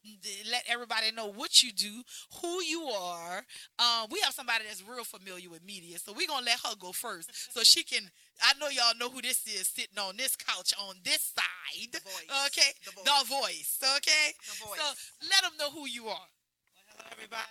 [0.49, 2.01] let everybody know what you do,
[2.41, 3.43] who you are.
[3.79, 6.91] Um, we have somebody that's real familiar with media, so we're gonna let her go
[6.93, 8.09] first, so she can.
[8.41, 11.91] I know y'all know who this is sitting on this couch on this side.
[11.93, 12.47] voice.
[12.47, 13.27] Okay, The voice.
[13.27, 13.79] voice.
[13.97, 14.79] Okay, The voice.
[14.79, 16.27] so let them know who you are.
[16.87, 17.43] Hello, everybody.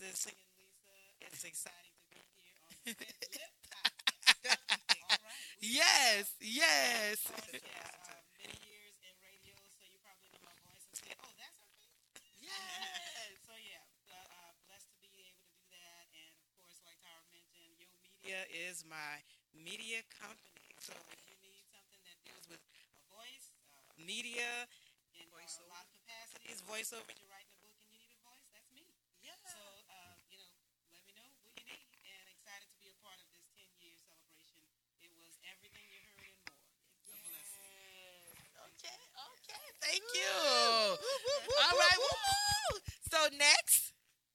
[0.00, 0.45] This is.
[1.32, 3.52] It's exciting to be here on the Red Lip
[5.10, 5.30] All right.
[5.60, 7.18] Yes, yes.
[7.28, 11.58] Uh, many years in radio, so you probably know my voice and say, "Oh, that's
[11.60, 11.70] her."
[12.40, 12.54] Yes.
[13.46, 16.98] So yeah, uh, uh, blessed to be able to do that, and of course, like
[17.02, 17.88] Tara mentioned, Yeaux
[18.22, 19.22] Media is my
[19.54, 20.74] media company.
[20.82, 24.66] So if you need something that deals with a voice, uh, media,
[25.16, 28.46] in uh, a lot of capacities, voiceover, you're a book and you need a voice,
[28.52, 28.84] that's me.
[29.22, 29.36] Yeah.
[29.46, 30.50] So, uh, you know,
[30.92, 31.86] let me know what you need.
[32.04, 34.60] And excited to be a part of this 10 year celebration.
[35.02, 36.62] It was everything you heard and more.
[37.08, 37.66] A blessing.
[38.74, 39.75] Okay, okay.
[39.86, 40.98] Thank you.
[40.98, 41.98] All right.
[42.02, 42.78] Woo.
[43.10, 43.92] So next.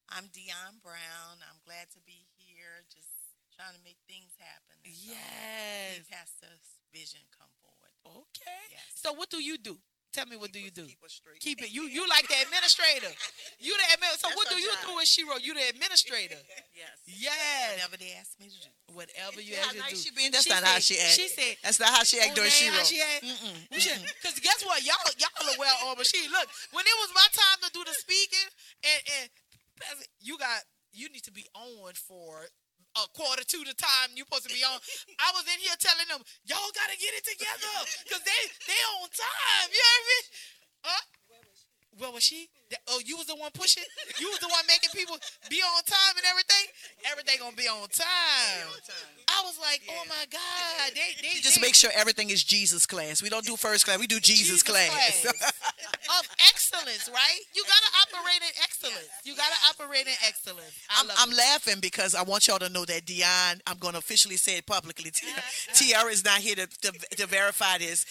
[0.07, 1.39] I'm Dion Brown.
[1.47, 3.07] I'm glad to be here, just
[3.55, 4.75] trying to make things happen.
[4.83, 6.03] And so, Yes.
[6.03, 7.91] see Pastor's vision come forward.
[8.05, 8.63] Okay.
[8.71, 8.83] Yes.
[8.95, 9.79] So what do you do?
[10.11, 10.83] Tell me what do you do?
[10.83, 10.99] Keep.
[11.39, 11.71] Keep it.
[11.71, 13.07] You you like the administrator.
[13.59, 14.11] You the admin.
[14.19, 14.91] So That's what do you job.
[14.91, 15.39] do in Shero?
[15.39, 16.35] You the administrator.
[16.71, 16.97] Yes.
[17.05, 17.77] Yes.
[17.77, 18.71] Whatever they ask me to do.
[18.95, 19.95] Whatever you ask you to do.
[19.95, 20.31] she being?
[20.31, 21.13] That's not how she act.
[21.13, 21.55] She said.
[21.61, 23.21] That's not how she act Oh, during that she how she act?
[23.21, 24.01] Mm-mm.
[24.23, 26.25] Cause guess what, y'all y'all are well on machine.
[26.31, 28.47] Look, when it was my time to do the speaking,
[28.81, 29.25] and and
[30.19, 32.49] you got you need to be on for
[32.97, 34.79] a quarter to the time you're supposed to be on.
[35.19, 37.73] I was in here telling them, y'all gotta get it together,
[38.11, 39.67] cause they they on time.
[39.71, 40.17] You hear me?
[40.83, 41.03] Huh?
[41.97, 42.49] Where was she?
[42.71, 43.83] That- oh, you was the one pushing.
[44.19, 45.17] You was the one making people
[45.49, 46.65] be on time and everything.
[47.11, 48.67] Everything gonna be on time.
[49.27, 52.85] I was like, oh my god, they they just they- make sure everything is Jesus
[52.85, 53.21] class.
[53.21, 53.99] We don't do first class.
[53.99, 55.25] We do Jesus, class.
[55.25, 57.39] of excellence, right?
[57.53, 59.09] You gotta operate in excellence.
[59.23, 60.71] You gotta operate in excellence.
[60.89, 63.99] I I'm, I'm laughing because I want y'all to know that Dion, I'm going to
[63.99, 65.11] officially say it publicly.
[65.11, 65.41] Tiara,
[65.73, 68.05] Tiara is not here to, to, to verify this,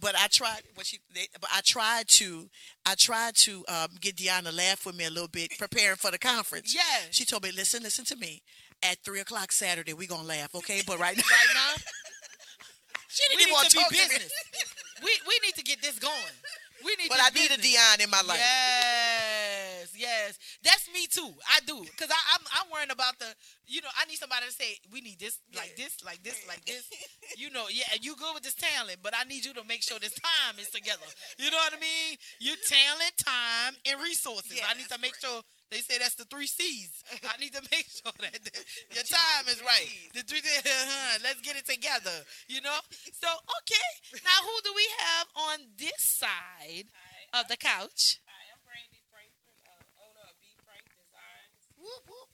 [0.00, 0.60] but I tried.
[0.74, 2.48] What she, they, but I tried to,
[2.86, 6.10] I tried to um, get Deanna to laugh with me a little bit, preparing for
[6.10, 6.74] the conference.
[6.74, 7.08] Yes.
[7.10, 8.42] She told me, "Listen, listen to me.
[8.82, 10.82] At three o'clock Saturday, we gonna laugh, okay?
[10.86, 11.74] But right now, right now,
[13.08, 14.00] she we didn't even need want to be talk to me.
[14.08, 14.32] business.
[15.04, 16.36] we we need to get this going.
[16.84, 17.08] We need.
[17.08, 17.74] But I need a business.
[17.74, 18.38] Dion in my life.
[18.38, 21.30] Yes, yes, that's me too.
[21.48, 23.26] I do because I'm I'm worrying about the.
[23.66, 26.64] You know, I need somebody to say we need this like this, like this, like
[26.64, 26.88] this.
[27.36, 29.98] You know, yeah, you good with this talent, but I need you to make sure
[30.00, 31.04] this time is together.
[31.38, 32.16] You know what I mean?
[32.40, 34.58] You talent, time, and resources.
[34.66, 35.42] I need to make sure.
[35.70, 37.04] They say that's the three C's.
[37.28, 38.64] I need to make sure that the-
[38.96, 39.88] your time is right.
[40.16, 40.40] The three,
[41.24, 42.24] let's get it together.
[42.48, 42.78] You know.
[43.12, 43.88] So okay,
[44.24, 46.88] now who do we have on this side
[47.36, 48.16] of the couch?
[48.24, 51.60] Hi, I'm Brandy Frankfurt, uh, owner of B Frank Designs.
[51.76, 52.32] Whoop, whoop.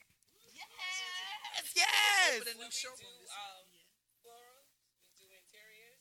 [0.55, 2.39] Yes, yes.
[2.39, 2.62] We do
[4.22, 4.70] florals,
[5.03, 5.99] we do interiors,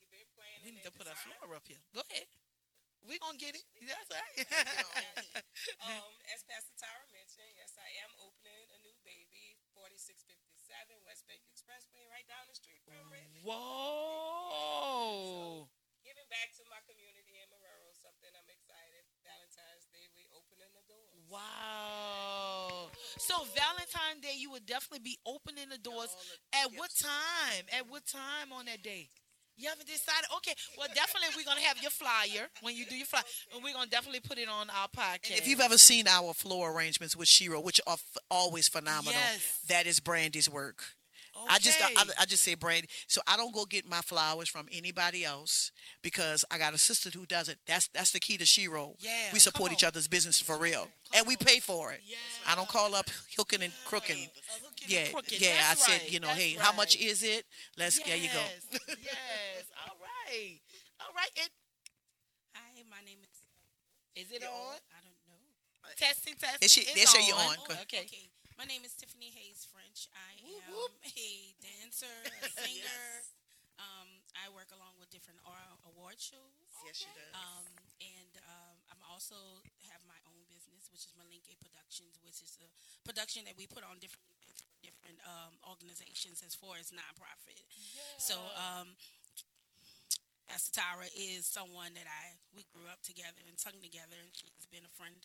[0.00, 0.60] do event planning.
[0.64, 1.80] We need to put a floor up here.
[1.92, 2.24] Go ahead.
[3.04, 3.60] We're going to get it.
[3.84, 4.48] That's all right.
[5.92, 10.24] um, as Pastor Tara mentioned, yes, I am opening a new baby, 4657
[11.04, 13.28] West Bank Expressway, right down the street from it.
[13.44, 15.68] Whoa.
[15.68, 19.04] So, giving back to my community in Marrero, something I'm excited.
[19.20, 21.20] Valentine's Day, we opening the doors.
[21.28, 22.88] Wow.
[23.20, 26.08] So Valentine's Day, you would definitely be opening the doors.
[26.52, 26.80] The, at yes.
[26.80, 27.64] what time?
[27.72, 29.08] At what time on that day?
[29.56, 30.26] You haven't decided.
[30.38, 33.22] Okay, well, definitely we're gonna have your flyer when you do your flyer,
[33.54, 35.38] and we're gonna definitely put it on our podcast.
[35.38, 39.60] If you've ever seen our floor arrangements with Shero, which are f- always phenomenal, Yes.
[39.68, 40.96] that is Brandy's work.
[41.48, 42.88] I just I, I just say Brandy.
[43.06, 45.72] So I don't go get my flowers from anybody else
[46.02, 47.58] because I got a sister who does it.
[47.66, 48.94] That's that's the key to Shero.
[49.00, 52.00] Yeah, we support each other's business for real, and we pay for it.
[52.46, 54.28] I don't call up hooking and crooking.
[54.86, 55.40] Yeah, crooked.
[55.40, 55.54] yeah.
[55.68, 56.12] That's I said, right.
[56.12, 57.44] you know, That's hey, how much is it?
[57.78, 58.40] Let's there you go.
[58.40, 59.64] Yes, yes.
[59.86, 60.60] All right.
[61.00, 61.30] All right.
[61.40, 61.48] And
[62.54, 64.22] Hi, my name is.
[64.26, 64.50] is it on?
[64.92, 65.40] I don't know.
[65.96, 66.58] Testing, testing.
[66.62, 67.56] Is she- It's they say you're on.
[67.68, 68.04] Go Okay.
[68.06, 68.30] Okay.
[68.58, 70.10] My name is Tiffany Hayes French.
[70.10, 70.34] I
[70.66, 71.30] am a
[71.62, 73.06] dancer, a singer.
[73.78, 75.38] Um, I work along with different
[75.86, 76.66] award shows.
[76.86, 77.34] Yes, she does.
[77.34, 77.66] Um,
[78.02, 79.34] and um, I'm also
[79.90, 82.66] have my own business, which is Malinke Productions, which is a
[83.06, 84.22] production that we put on different
[84.82, 87.62] different um, organizations as far as nonprofit.
[87.72, 88.18] Yeah.
[88.18, 88.94] So um,
[90.46, 94.66] Pastor Tara is someone that I we grew up together and sung together, and she's
[94.70, 95.18] been a friend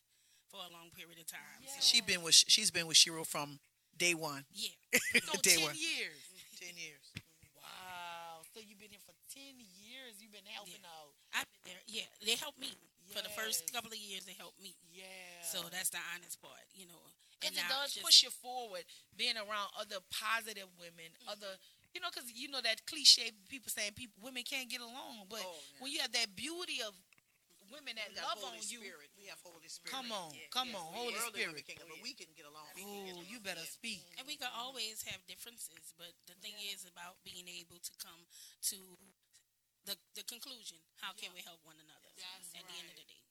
[0.50, 1.62] for a long period of time.
[1.70, 3.62] So, She been with she's been with Shero from
[4.00, 4.48] day one.
[4.56, 4.74] yeah.
[5.28, 5.78] So day ten one.
[5.78, 6.18] years.
[6.18, 6.40] Mm-hmm.
[6.40, 6.66] Mm-hmm.
[6.66, 7.06] Ten years.
[7.60, 8.42] Wow.
[8.56, 10.18] So you've been here for ten years.
[10.18, 11.14] You've been helping out.
[11.36, 11.84] I've been there.
[11.86, 12.74] Yeah, they helped me
[13.14, 14.26] for the first couple of years.
[14.26, 14.74] They helped me.
[14.90, 15.06] Yeah.
[15.46, 17.04] So that's the honest part, you know.
[17.38, 18.84] Because it does just- push you forward,
[19.16, 21.32] being around other positive women, mm-hmm.
[21.32, 21.56] other,
[21.94, 25.40] you know, because you know that cliche people saying people women can't get along, but
[25.40, 26.94] oh, when you have that beauty of
[27.72, 29.10] women that We got love on Holy you, Spirit.
[29.16, 29.94] We have Holy Spirit.
[29.94, 31.54] come on, Yeah, come yes, on, Holy Spirit.
[31.56, 32.68] women can't, but we can get along.
[32.76, 33.32] We can get Oh, along.
[33.32, 34.02] you better speak.
[34.18, 38.26] And we can always have differences, but the thing is about being able to come
[38.74, 38.78] to
[39.86, 40.78] the the conclusion.
[41.00, 43.24] How can we help one another at the end of the day?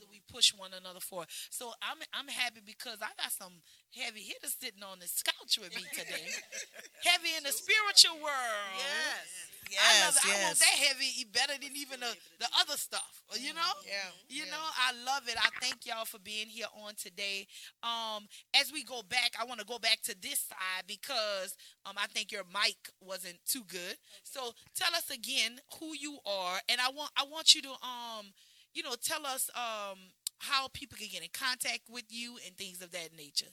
[0.00, 1.28] Do we push one another forward?
[1.50, 3.52] So I'm I'm happy because I got some
[3.92, 6.30] heavy hitters sitting on this couch with me today.
[7.04, 8.80] heavy in the spiritual world.
[8.80, 9.50] Yes.
[9.78, 10.26] I love Yes.
[10.26, 13.22] I want that heavy better than even the, the other stuff.
[13.38, 13.72] You know?
[13.86, 14.10] Yeah.
[14.28, 15.36] You know, I love it.
[15.38, 17.46] I thank y'all for being here on today.
[17.82, 18.26] Um,
[18.58, 21.56] as we go back, I want to go back to this side because
[21.86, 23.96] um, I think your mic wasn't too good.
[24.24, 28.32] So tell us again who you are, and I want I want you to um,
[28.74, 29.98] you know, tell us um
[30.40, 33.52] how people can get in contact with you and things of that nature.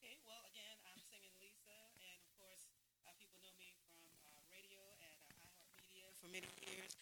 [0.00, 2.64] Okay, well, again, I'm singing Lisa, and of course,
[3.20, 4.08] people know me from
[4.48, 6.96] radio at iHeartMedia for many years.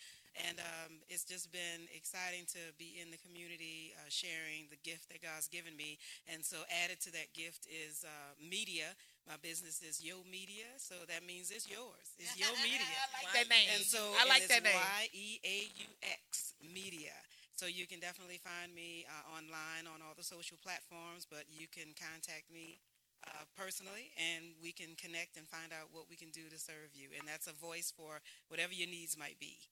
[0.49, 5.13] And um, it's just been exciting to be in the community, uh, sharing the gift
[5.13, 6.01] that God's given me.
[6.27, 8.97] And so, added to that gift is uh, media.
[9.29, 12.17] My business is Yeaux Media, so that means it's yours.
[12.19, 12.83] It's Yeaux Media.
[12.83, 13.69] I like that name.
[13.77, 14.75] And so I like that name.
[14.75, 17.15] it's Y E A U X Media.
[17.63, 21.71] So you can definitely find me uh, online on all the social platforms, but you
[21.71, 22.83] can contact me
[23.23, 26.91] uh, personally, and we can connect and find out what we can do to serve
[26.91, 27.15] you.
[27.15, 28.19] And that's a voice for
[28.51, 29.63] whatever your needs might be.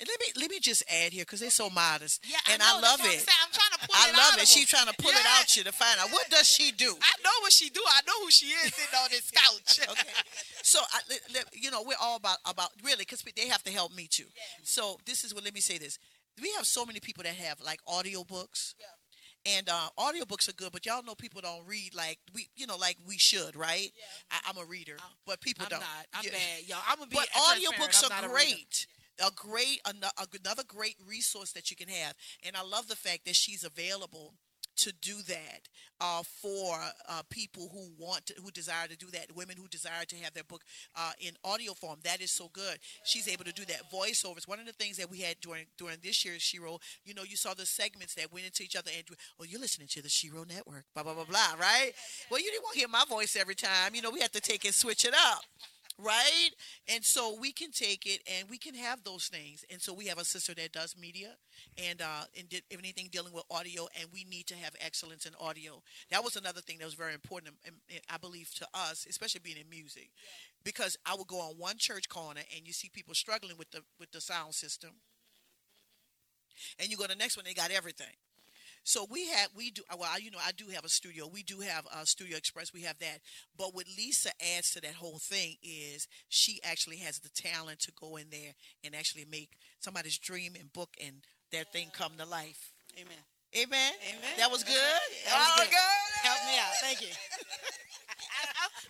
[0.00, 2.66] And let me let me just add here because they're so modest, Yeah, and I,
[2.66, 3.28] know, I love that's what I'm it.
[3.30, 3.40] saying.
[3.46, 4.48] I'm trying to pull I it love out it.
[4.48, 5.36] She's trying to pull it Yeah.
[5.38, 6.96] out you to find out what does she do.
[6.98, 7.82] I know what she do.
[7.86, 9.86] I know who she is sitting on this couch.
[9.92, 10.16] okay.
[10.64, 13.70] So I, let- let- you know, we're all about about really because they have to
[13.70, 14.26] help me too.
[14.64, 15.44] So this is what.
[15.44, 15.98] Let me say this:
[16.40, 18.74] we have so many people that have like audiobooks.
[19.48, 22.76] And uh, audiobooks are good, but y'all know people don't read like we, you know,
[22.76, 23.92] like we should, right?
[24.28, 25.80] I, I'm a reader, but people I'm don't.
[25.80, 26.06] not.
[26.14, 26.30] I'm Yeah.
[26.32, 26.82] bad, y'all.
[26.88, 28.86] I'm gonna be But audiobooks are great.
[29.24, 30.10] A great, ano-
[30.44, 32.14] another great resource that you can have,
[32.44, 34.34] and I love the fact that she's available
[34.76, 35.68] to do that
[36.00, 40.04] uh, for uh, people who want, to, who desire to do that, women who desire
[40.06, 40.62] to have their book
[40.94, 41.98] uh, in audio form.
[42.04, 42.78] That is so good.
[43.04, 43.90] She's able to do that.
[43.92, 44.46] Voiceovers.
[44.46, 47.36] One of the things that we had during during this year's Shero, you know, you
[47.36, 48.90] saw the segments that went into each other.
[48.94, 49.04] And
[49.40, 50.84] oh, you're listening to the Shero Network.
[50.94, 51.54] Blah blah blah blah.
[51.58, 51.92] Right?
[52.30, 53.94] Well, you didn't want to hear my voice every time.
[53.94, 55.44] You know, we had to take and switch it up
[55.98, 56.50] right?
[56.88, 59.64] And so we can take it and we can have those things.
[59.70, 61.34] And so we have a sister that does media
[61.82, 65.32] and uh, and did anything dealing with audio, and we need to have excellence in
[65.40, 65.82] audio.
[66.10, 69.40] That was another thing that was very important, um, um, I believe, to us, especially
[69.42, 70.10] being in music,
[70.64, 73.82] because I would go on one church corner and you see people struggling with the
[73.98, 74.90] with the sound system,
[76.78, 78.14] and you go to the next one, they got everything.
[78.86, 80.18] So we have we do well.
[80.20, 81.26] You know, I do have a studio.
[81.26, 82.72] We do have a Studio Express.
[82.72, 83.18] We have that.
[83.58, 87.92] But what Lisa adds to that whole thing is she actually has the talent to
[88.00, 91.16] go in there and actually make somebody's dream and book and
[91.50, 92.70] that thing come to life.
[92.94, 93.18] Amen.
[93.56, 93.92] Amen.
[94.08, 94.34] Amen.
[94.38, 94.76] That was good.
[94.76, 96.28] That was Oh, good.
[96.28, 96.74] Help me out.
[96.80, 97.08] Thank you.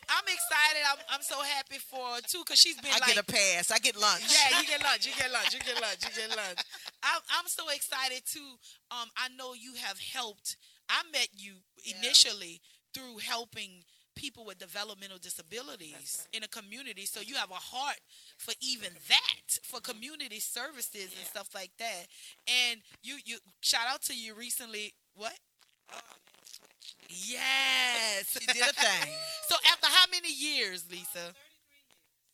[0.08, 0.82] I'm excited.
[0.86, 3.70] I'm, I'm so happy for her too because she's been I like get a pass.
[3.70, 4.22] I get lunch.
[4.28, 5.06] Yeah, you get lunch.
[5.06, 5.52] You get lunch.
[5.52, 5.98] You get lunch.
[6.02, 6.58] You get lunch.
[7.02, 8.58] I'm, I'm so excited too.
[8.90, 10.56] Um, I know you have helped.
[10.88, 11.54] I met you
[11.84, 12.60] initially
[12.94, 13.82] through helping
[14.14, 17.04] people with developmental disabilities in a community.
[17.04, 18.00] So you have a heart
[18.38, 22.06] for even that, for community services and stuff like that.
[22.48, 24.94] And you you shout out to you recently.
[25.14, 25.34] What?
[27.08, 29.12] Yes, She did a thing.
[29.48, 31.32] so after how many years, Lisa?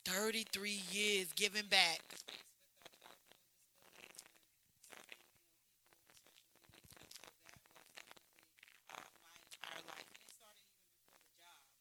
[0.05, 2.01] 33 years giving back.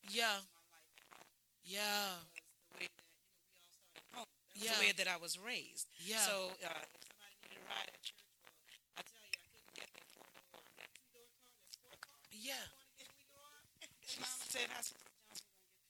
[0.09, 0.43] Yeah.
[1.63, 2.19] Yeah.
[2.67, 3.03] the way that
[4.03, 4.75] we all started.
[4.75, 5.87] The way that I was raised.
[6.03, 6.19] Yeah.
[6.19, 9.71] So uh, if somebody needed a ride at church, well, I tell you, I couldn't
[9.71, 12.19] get that four door, that two door car, that sport car.
[12.51, 12.67] Yeah.
[13.79, 13.87] And
[14.19, 15.39] Mama said, I said, gonna get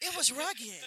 [0.05, 0.83] It was rugged.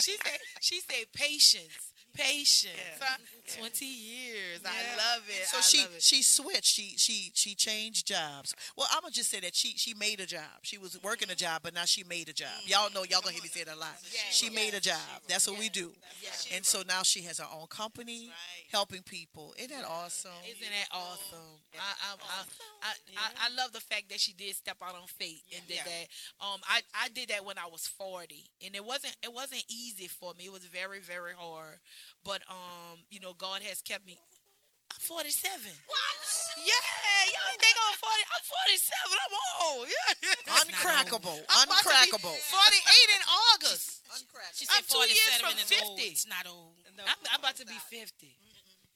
[0.00, 1.92] she said she said patience.
[2.14, 2.72] Patience.
[3.00, 3.16] Yeah.
[3.58, 4.60] Twenty years.
[4.64, 5.46] I love it.
[5.46, 6.02] So I she it.
[6.02, 6.64] she switched.
[6.64, 8.54] She she she changed jobs.
[8.76, 10.62] Well, I'm gonna just say that she she made a job.
[10.62, 12.48] She was working a job, but now she made a job.
[12.64, 13.98] Y'all know y'all gonna hear me say that a lot.
[14.30, 14.96] She made a job.
[15.28, 15.92] That's what we do.
[16.54, 18.30] And so now she has her own company,
[18.72, 19.54] helping people.
[19.58, 20.30] Isn't that awesome?
[20.48, 21.60] Isn't that awesome?
[21.74, 22.14] I I,
[22.82, 25.78] I, I, I love the fact that she did step out on faith and did
[25.78, 26.06] that.
[26.40, 30.08] Um, I, I did that when I was forty, and it wasn't it wasn't easy
[30.08, 30.46] for me.
[30.46, 31.78] It was very very hard,
[32.24, 34.18] but um, you know, God has kept me.
[34.92, 35.58] I'm 47.
[35.86, 36.16] What?
[36.60, 36.70] Yeah,
[37.34, 38.14] y'all think I'm 40.
[38.30, 39.18] I'm 47.
[39.18, 39.34] I'm
[39.66, 39.84] old.
[39.90, 40.54] Yeah.
[40.64, 41.38] Uncrackable.
[41.50, 42.36] I'm about to be Uncrackable.
[42.36, 43.22] 48 in
[43.54, 44.06] August.
[44.14, 44.54] Uncrackable.
[44.54, 45.98] She I'm said two years 47 from is old.
[45.98, 46.12] 50.
[46.14, 46.78] It's not old.
[46.94, 48.30] I'm, I'm about to be 50.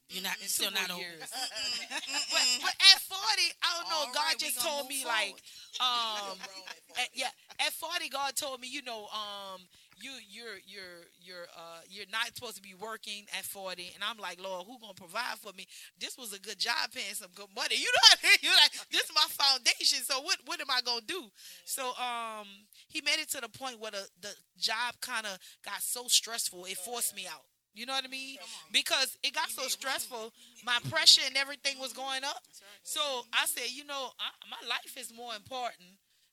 [0.08, 0.36] You're not.
[0.40, 1.20] It's still not more old.
[1.20, 3.18] but, but at 40,
[3.60, 4.02] I don't know.
[4.08, 5.36] All God right, just told move me like,
[5.84, 6.96] um, forward.
[6.96, 9.60] at, yeah, at 40, God told me, you know, um,
[10.00, 14.18] you you're you're you're uh you're not supposed to be working at 40 and i'm
[14.18, 15.66] like lord who gonna provide for me?
[15.98, 17.76] This was a good job paying some good money.
[17.78, 18.38] You know what i mean?
[18.42, 19.98] You're like this is my foundation.
[20.04, 21.30] So what what am i gonna do?
[21.64, 22.46] So um
[22.88, 26.64] he made it to the point where the the job kind of got so stressful.
[26.66, 27.44] It forced me out.
[27.74, 28.36] You know what I mean?
[28.72, 30.32] Because it got so stressful,
[30.64, 32.42] my pressure and everything was going up.
[32.82, 33.00] So
[33.32, 35.86] I said, you know, I, my life is more important.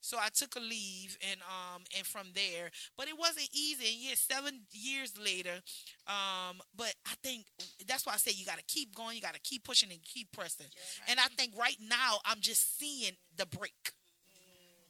[0.06, 3.88] So I took a leave and um and from there, but it wasn't easy.
[3.88, 5.56] And yeah, seven years later,
[6.08, 7.46] um, but I think
[7.88, 10.00] that's why I say you got to keep going, you got to keep pushing and
[10.04, 10.68] keep pressing.
[11.08, 13.94] And I think right now I'm just seeing the break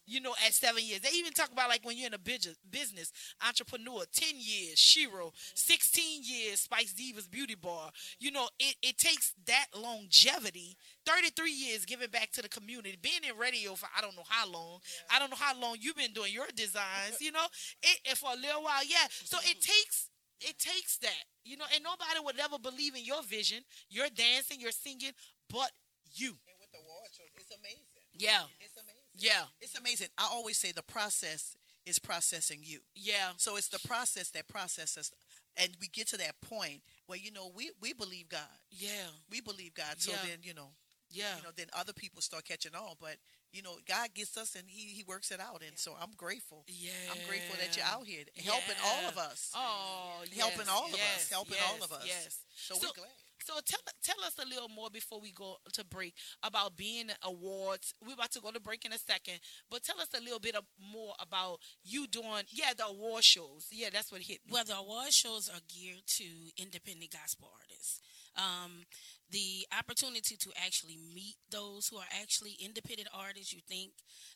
[0.06, 1.02] you know, at seven years.
[1.02, 3.12] They even talk about like when you're in a business,
[3.46, 7.92] entrepreneur, 10 years, Shero, 16 years, Spice Divas Beauty Bar.
[8.20, 13.24] You know, it, it takes that longevity, 33 years giving back to the community, being
[13.28, 14.80] in radio for I don't know how long.
[15.12, 17.46] I don't know how long you've been doing your designs, you know,
[17.84, 19.08] it, for a little while, yeah.
[19.24, 20.10] So it takes
[20.42, 24.60] it takes that, you know, and nobody would ever believe in your vision, your dancing,
[24.60, 25.16] your singing,
[25.50, 25.72] but
[26.14, 26.36] you.
[26.46, 28.04] And with the wardrobe, it's amazing.
[28.14, 28.44] Yeah.
[28.60, 28.75] It's.
[29.18, 29.44] Yeah.
[29.62, 30.08] It's amazing.
[30.18, 31.56] I always say the process
[31.86, 32.80] is processing you.
[32.96, 33.32] Yeah.
[33.38, 35.12] So it's the process that processes,
[35.58, 38.42] and we get to that point where you know we we believe God.
[38.72, 39.08] Yeah.
[39.30, 40.00] We believe God.
[40.00, 40.18] So Yeah.
[40.26, 40.70] then you know,
[41.10, 41.38] Yeah.
[41.38, 42.96] you know, then other people start catching on.
[43.00, 43.18] But
[43.54, 45.62] you know, God gets us, and He He works it out.
[45.66, 46.66] And so I'm grateful.
[46.68, 46.92] Yeah.
[47.12, 49.52] I'm grateful that you're out here helping all of us.
[49.56, 52.04] Oh, helping yes, all of us, helping yes, all of us.
[52.06, 52.40] Yes.
[52.58, 53.12] So, So- we're glad.
[53.46, 57.94] So tell tell us a little more before we go to break about being awards.
[58.04, 59.38] We're about to go to break in a second,
[59.70, 60.56] but tell us a little bit
[60.92, 63.68] more about you doing yeah the award shows.
[63.72, 64.52] Yeah, that's what hit me.
[64.54, 66.26] Well, the award shows are geared to
[66.58, 68.02] independent gospel artists.
[68.36, 68.90] Um,
[69.30, 73.54] the opportunity to actually meet those who are actually independent artists.
[73.54, 73.92] You think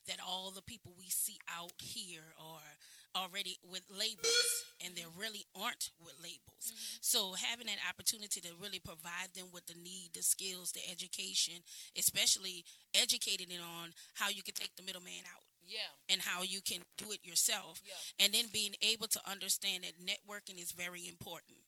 [0.06, 2.78] that all the people we see out here are
[3.16, 6.64] already with labels and there really aren't with labels.
[6.64, 6.98] Mm-hmm.
[7.00, 11.62] So having that opportunity to really provide them with the need, the skills, the education,
[11.98, 15.44] especially educating it on how you can take the middleman out.
[15.66, 15.94] Yeah.
[16.10, 17.80] And how you can do it yourself.
[17.86, 18.26] Yeah.
[18.26, 21.62] And then being able to understand that networking is very important.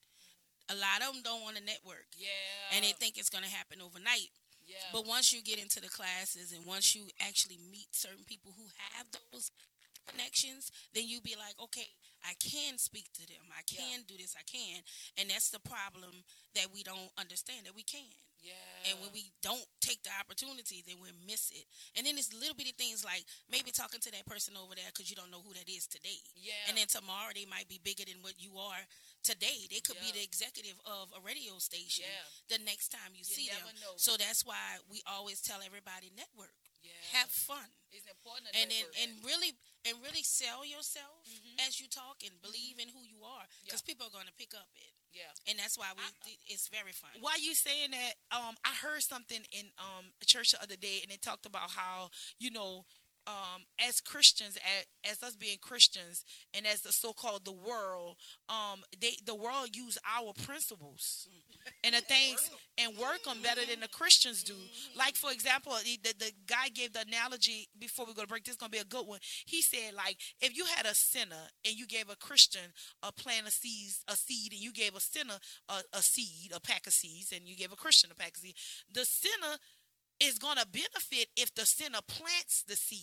[0.66, 2.10] A lot of them don't want to network.
[2.18, 2.74] Yeah.
[2.74, 4.34] And they think it's going to happen overnight.
[4.66, 4.90] Yeah.
[4.92, 8.66] But once you get into the classes and once you actually meet certain people who
[8.94, 9.50] have those
[10.08, 11.86] connections, then you be like, okay,
[12.24, 13.42] I can speak to them.
[13.50, 14.34] I can do this.
[14.38, 14.82] I can.
[15.18, 16.22] And that's the problem
[16.54, 18.14] that we don't understand that we can.
[18.42, 18.90] Yeah.
[18.90, 21.62] And when we don't take the opportunity, then we miss it.
[21.94, 25.06] And then it's little bitty things like maybe talking to that person over there because
[25.10, 26.18] you don't know who that is today.
[26.34, 26.58] Yeah.
[26.66, 28.82] And then tomorrow they might be bigger than what you are
[29.22, 29.70] today.
[29.70, 32.58] They could be the executive of a radio station Yeah.
[32.58, 33.78] the next time you, see never them.
[33.82, 33.94] know.
[33.94, 36.54] So that's why we always tell everybody network.
[36.82, 37.18] Yeah.
[37.18, 37.70] Have fun.
[37.92, 39.54] It's important And then, and really
[39.86, 41.66] and really sell yourself Mm-hmm.
[41.68, 44.54] as you talk and believe in who you are because people are going to pick
[44.54, 44.90] up it.
[45.12, 45.28] Yeah.
[45.46, 46.02] And that's why we
[46.48, 47.10] it's very fun.
[47.20, 51.12] While you saying that, um, I heard something in um church the other day, and
[51.12, 52.08] it talked about how
[52.40, 52.84] you know,
[53.26, 54.58] um, as Christians,
[55.04, 58.16] as, as us being Christians, and as the so-called the world,
[58.48, 61.28] um, they the world use our principles
[61.84, 64.54] and the things and work them better than the Christians do.
[64.96, 68.44] Like for example, the, the, the guy gave the analogy before we go to break.
[68.44, 69.20] This is gonna be a good one.
[69.46, 73.46] He said like if you had a sinner and you gave a Christian a plant
[73.46, 76.92] of seeds, a seed, and you gave a sinner a, a seed, a pack of
[76.92, 79.58] seeds, and you gave a Christian a pack of seeds, the sinner
[80.22, 83.02] is gonna benefit if the sinner plants the seed.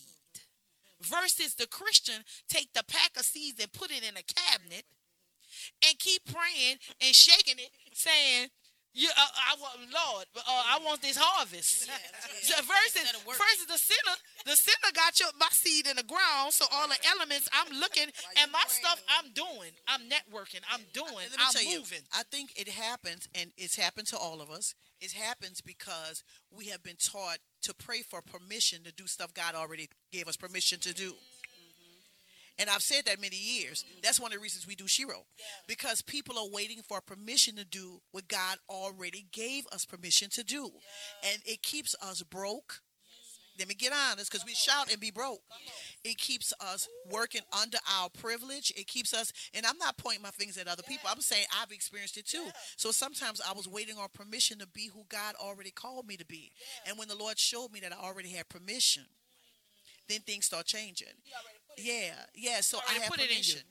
[1.02, 4.84] Versus the Christian take the pack of seeds and put it in a cabinet
[5.88, 8.50] and keep praying and shaking it, saying,
[8.94, 11.90] "You, uh, I want Lord, uh, I want this harvest."
[12.42, 14.16] So versus, versus the sinner,
[14.46, 18.08] the sinner got your my seed in the ground, so all the elements I'm looking
[18.38, 22.00] and my stuff I'm doing, I'm networking, I'm doing, I'm tell you, moving.
[22.14, 24.74] I think it happens, and it's happened to all of us.
[25.02, 29.54] It happens because we have been taught to pray for permission to do stuff God
[29.54, 31.14] already gave us permission to do.
[32.60, 33.86] And I've said that many years.
[34.04, 35.24] That's one of the reasons we do Shero.
[35.68, 40.44] Because people are waiting for permission to do what God already gave us permission to
[40.44, 40.70] do.
[41.24, 42.82] And it keeps us broke.
[43.58, 45.42] Let me get honest, because we shout and be broke.
[46.06, 48.72] It keeps us working under our privilege.
[48.78, 51.10] It keeps us, and I'm not pointing my fingers at other people.
[51.12, 52.46] I'm saying I've experienced it too.
[52.78, 56.26] So sometimes I was waiting on permission to be who God already called me to
[56.26, 56.54] be.
[56.88, 59.04] And when the Lord showed me that I already had permission,
[60.08, 61.10] then things start changing.
[61.82, 62.62] Yeah, yeah.
[62.62, 63.56] So I have put it in you.
[63.56, 63.62] permission.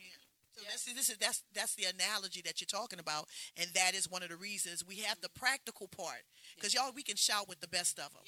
[0.57, 4.11] So that's, this is that's that's the analogy that you're talking about, and that is
[4.11, 6.27] one of the reasons we have the practical part.
[6.57, 8.23] Because y'all, we can shout with the best of them.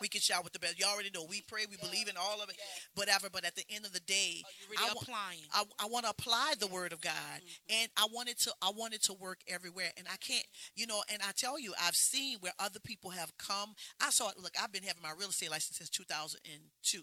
[0.00, 0.78] We can shout with the best.
[0.78, 2.56] You already know we pray, we believe in all of it,
[2.94, 3.28] whatever.
[3.30, 5.40] But at the end of the day, really I wa- applying.
[5.52, 9.02] I, I want to apply the word of God, and I wanted to I wanted
[9.04, 11.02] to work everywhere, and I can't, you know.
[11.12, 13.74] And I tell you, I've seen where other people have come.
[14.00, 14.38] I saw it.
[14.38, 17.02] Look, I've been having my real estate license since 2002,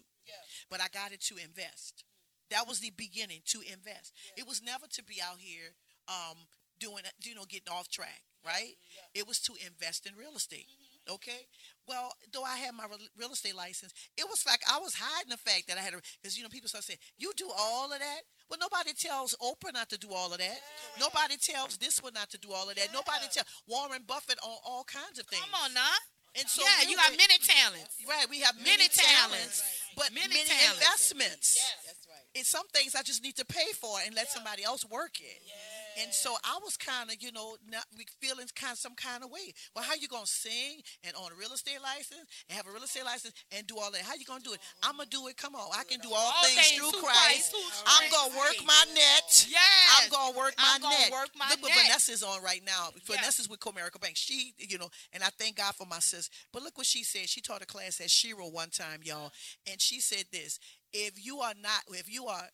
[0.70, 2.04] but I got it to invest.
[2.50, 4.12] That was the beginning to invest.
[4.36, 5.72] It was never to be out here
[6.08, 6.36] um,
[6.78, 8.74] doing, you know, getting off track, right?
[9.14, 10.66] It was to invest in real estate.
[11.10, 11.46] Okay.
[11.88, 12.84] Well, though I had my
[13.18, 16.00] real estate license, it was like I was hiding the fact that I had a
[16.22, 18.20] because you know people start saying you do all of that.
[18.48, 20.58] Well, nobody tells Oprah not to do all of that.
[21.00, 22.92] Nobody tells this one not to do all of that.
[22.92, 25.42] Nobody tells Warren Buffett on all kinds of things.
[25.42, 25.90] Come on now.
[26.38, 27.96] And so yeah, you got many talents.
[28.08, 29.62] Right, we have Many many, talents, talents.
[29.96, 30.80] but Many many, talents.
[30.80, 31.48] investments.
[31.84, 32.24] That's right.
[32.36, 35.40] And some things I just need to pay for and let somebody else work it.
[36.00, 37.84] And so I was kind of, you know, not
[38.20, 39.52] feeling kind of some kind of way.
[39.74, 42.82] Well, how you gonna sing and own a real estate license and have a real
[42.82, 44.02] estate license and do all that?
[44.02, 44.60] How you gonna do it?
[44.82, 45.36] I'm gonna do it.
[45.36, 47.12] Come on, I can do all, All things, things through Christ.
[47.22, 49.46] Christ, through I'm gonna work my net.
[49.48, 50.00] Yes.
[50.00, 51.12] I'm gonna work my gonna net.
[51.12, 51.86] work my Look what net.
[51.86, 52.90] Vanessa's on right now.
[53.06, 54.16] Vanessa's with Comerica Bank.
[54.16, 56.30] She, you know, and I thank God for my sis.
[56.52, 57.28] But look what she said.
[57.28, 59.32] She taught a class at Shero one time, y'all,
[59.70, 60.58] and she said this:
[60.92, 62.44] If you are not, if you are,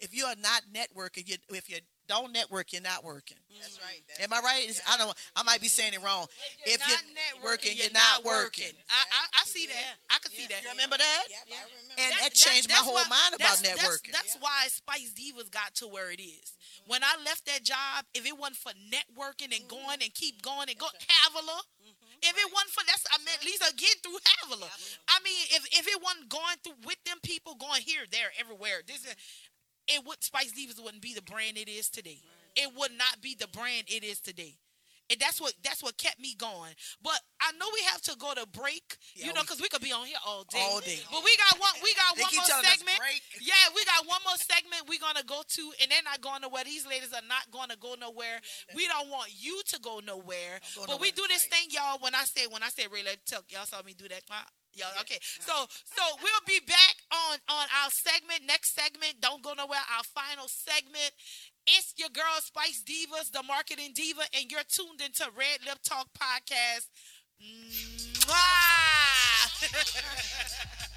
[0.00, 1.76] if you are not networking, you, if you
[2.10, 3.38] don't network, you're not working.
[3.62, 4.02] That's right.
[4.18, 4.62] Am I right?
[4.64, 5.14] It's- I don't.
[5.36, 6.26] I might be saying it wrong.
[6.66, 8.74] If you're, not networking, you're, not working.
[8.90, 9.94] I, I, I see that.
[10.10, 10.62] I can see that.
[10.62, 11.24] You remember that?
[11.30, 12.02] yeah, I remember.
[12.02, 14.10] And That- that changed my whole why- mind about that's- that's- networking.
[14.12, 16.54] That's, why Spice Divas got to where it is.
[16.86, 19.86] When I left that job, if it wasn't for networking and mm-hmm.
[19.86, 21.99] going and keep going and go Havilah, mm-hmm.
[22.22, 24.72] If it wasn't for that's I mean at least again through Havilah.
[25.08, 28.82] I mean if if it wasn't going through with them people going here, there, everywhere,
[28.86, 29.14] this is
[29.88, 32.20] it would Spice Divas wouldn't be the brand it is today.
[32.56, 34.58] It would not be the brand it is today.
[35.10, 36.72] And that's what that's what kept me going.
[37.02, 39.92] But I know we have to go to break, you know, because we could be
[39.92, 40.62] on here all day.
[40.62, 40.98] All day.
[41.10, 41.74] But we got one.
[41.82, 42.98] We got one more segment.
[43.42, 46.64] Yeah, we got one more segment we're gonna go to, and they're not going nowhere.
[46.64, 48.40] These ladies are not going to go nowhere.
[48.74, 50.60] We don't want you to go nowhere.
[50.76, 51.98] go but we do this thing, y'all.
[52.00, 54.22] When I say when I say Ray, talk, y'all saw me do that.
[54.74, 55.18] Y'all, okay.
[55.40, 55.52] So
[55.84, 58.46] so we'll be back on on our segment.
[58.46, 59.20] Next segment.
[59.20, 59.82] Don't go nowhere.
[59.96, 61.10] Our final segment.
[61.66, 66.08] It's your girl Spice Divas, the marketing diva, and you're tuned into Red Lip Talk
[66.18, 66.88] podcast.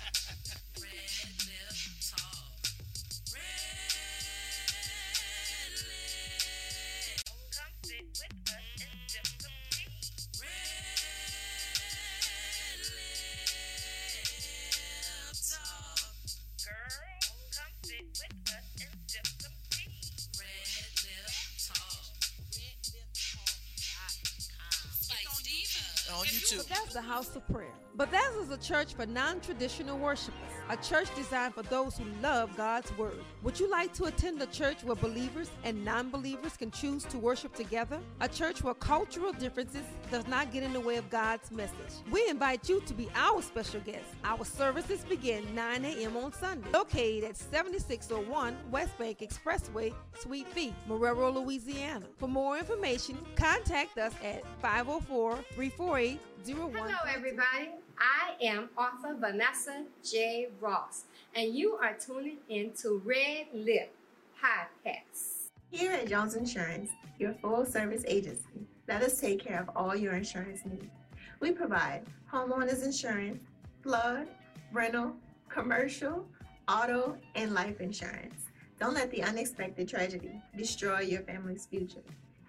[26.60, 27.74] On that's the House of Prayer.
[27.96, 30.34] Bethesda is a church for non traditional worshipers,
[30.70, 33.24] a church designed for those who love God's Word.
[33.44, 37.20] Would you like to attend a church where believers and non believers can choose to
[37.20, 38.00] worship together?
[38.22, 41.94] A church where cultural differences does not get in the way of God's message.
[42.12, 44.06] We invite you to be our special guest.
[44.24, 46.18] Our services begin 9 a.m.
[46.18, 52.06] on Sunday, located at 7601 West Bank Expressway, Suite B, Marrero, Louisiana.
[52.18, 56.74] For more information, contact us at 504 348 01.
[56.74, 57.70] Hello, everybody.
[57.98, 60.50] I am author Vanessa J.
[60.60, 61.04] Ross,
[61.36, 63.96] and you are tuning into Red Lip
[64.38, 65.52] Podcast.
[65.72, 70.16] Here at Jones Insurance, your full service agency, let us take care of all your
[70.16, 70.92] insurance needs.
[71.40, 73.42] We provide homeowners insurance,
[73.82, 74.28] flood,
[74.74, 75.16] rental,
[75.48, 76.28] commercial,
[76.68, 78.48] auto, and life insurance.
[78.82, 82.04] Don't let the unexpected tragedy destroy your family's future.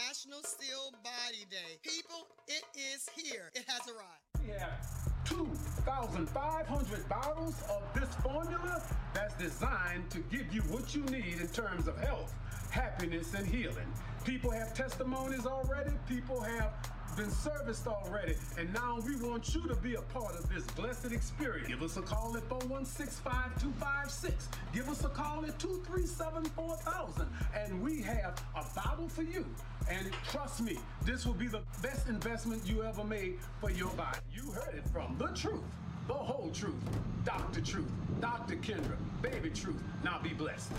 [0.07, 1.79] National Still Body Day.
[1.83, 3.51] People, it is here.
[3.55, 4.23] It has arrived.
[4.41, 8.83] We have 2,500 bottles of this formula
[9.13, 12.35] that's designed to give you what you need in terms of health,
[12.71, 13.93] happiness, and healing.
[14.25, 15.93] People have testimonies already.
[16.09, 16.75] People have
[17.19, 18.37] been serviced already.
[18.57, 21.67] And now we want you to be a part of this blessed experience.
[21.67, 24.33] Give us a call at 416-5256.
[24.73, 27.27] Give us a call at 237-4000.
[27.57, 29.45] And we have a bottle for you.
[29.91, 34.19] And trust me, this will be the best investment you ever made for your body.
[34.33, 35.65] You heard it from the truth,
[36.07, 36.75] the whole truth,
[37.25, 37.61] Dr.
[37.61, 37.91] Truth,
[38.21, 38.55] Dr.
[38.57, 39.83] Kendra, Baby Truth.
[40.05, 40.71] Now be blessed.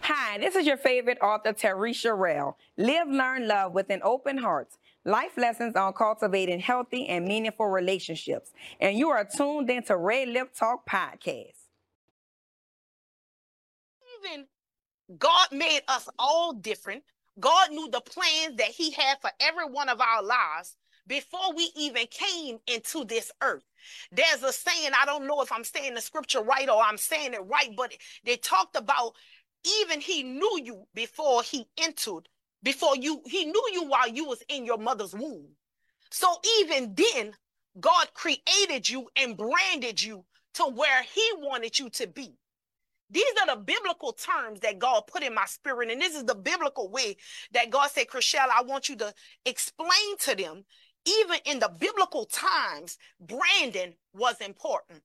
[0.00, 2.56] Hi, this is your favorite author, Teresha Rell.
[2.78, 4.68] Live, learn, love with an open heart.
[5.04, 8.52] Life lessons on cultivating healthy and meaningful relationships.
[8.80, 11.54] And you are tuned into Red Lip Talk Podcast.
[14.24, 14.46] even
[15.18, 17.02] God made us all different.
[17.40, 20.76] God knew the plans that He had for every one of our lives
[21.06, 23.64] before we even came into this earth.
[24.12, 27.32] There's a saying, I don't know if I'm saying the scripture right or I'm saying
[27.32, 27.92] it right, but
[28.24, 29.14] they talked about
[29.82, 32.28] even He knew you before He entered,
[32.62, 35.48] before you, He knew you while you was in your mother's womb.
[36.10, 37.32] So even then,
[37.80, 42.34] God created you and branded you to where He wanted you to be.
[43.10, 45.90] These are the biblical terms that God put in my spirit.
[45.90, 47.16] And this is the biblical way
[47.52, 49.14] that God said, Krishelle, I want you to
[49.46, 50.64] explain to them,
[51.06, 55.02] even in the biblical times, branding was important.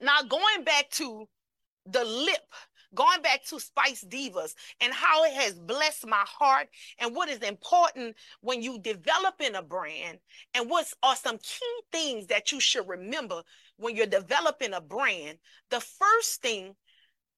[0.00, 1.28] Now, going back to
[1.86, 2.52] the lip,
[2.94, 6.68] going back to Spice Divas and how it has blessed my heart
[6.98, 10.18] and what is important when you developing a brand
[10.54, 13.42] and what are some key things that you should remember
[13.76, 15.38] when you're developing a brand.
[15.70, 16.74] The first thing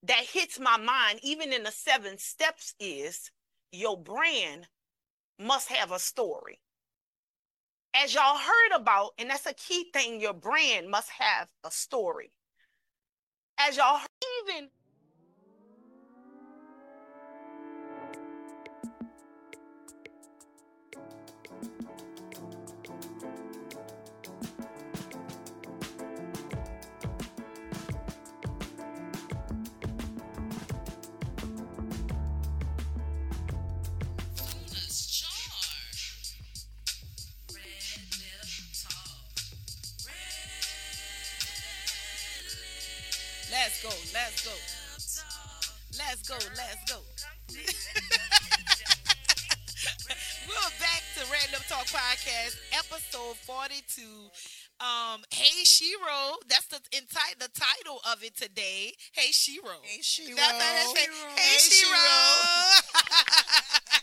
[0.04, 3.30] that hits my mind, even in the seven steps, is
[3.70, 4.66] your brand
[5.38, 6.60] must have a story.
[7.94, 12.32] As y'all heard about, and that's a key thing, your brand must have a story.
[13.58, 14.00] As y'all
[14.48, 14.70] even
[43.82, 43.98] Let's go.
[44.14, 44.52] Let's go.
[45.98, 46.38] Let's go.
[46.54, 47.02] Let's go.
[50.46, 54.02] We're back to Random Talk Podcast, episode 42.
[54.78, 58.92] Um, hey Shero, that's the enti- the title of it today.
[59.14, 59.74] Hey Shero.
[59.82, 60.36] Hey Shero.
[60.36, 62.82] That's how say, Hey, Hey, Shero.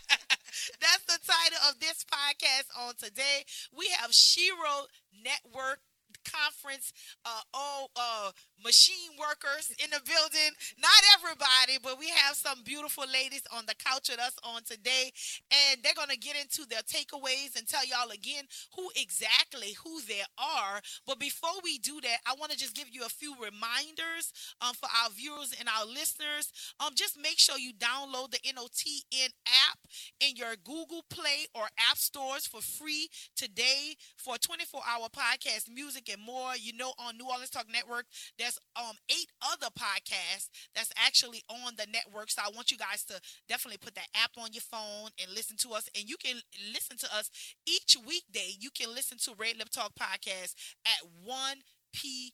[0.80, 3.44] That's the title of this podcast on today.
[3.76, 4.86] We have Shero
[5.24, 5.80] Network
[6.24, 6.92] Conference,
[7.24, 8.30] uh, uh,
[8.62, 10.52] machine workers in the building.
[10.78, 15.10] Not everybody, but we have some beautiful ladies on the couch with us on today,
[15.50, 18.44] and they're gonna get into their takeaways and tell y'all again
[18.76, 20.80] who exactly who they are.
[21.06, 24.74] But before we do that, I want to just give you a few reminders um,
[24.74, 26.52] for our viewers and our listeners.
[26.78, 29.78] Um, just make sure you download the NOTN app
[30.20, 36.09] in your Google Play or App Stores for free today for 24 hour podcast, music,
[36.12, 36.56] and more.
[36.56, 38.06] You know, on New Orleans Talk Network,
[38.38, 42.30] there's um eight other podcasts that's actually on the network.
[42.30, 45.56] So I want you guys to definitely put that app on your phone and listen
[45.58, 45.88] to us.
[45.96, 46.36] And you can
[46.72, 47.30] listen to us
[47.66, 48.52] each weekday.
[48.58, 50.54] You can listen to Red Lip Talk Podcast
[50.86, 51.58] at 1
[51.92, 52.32] p.m.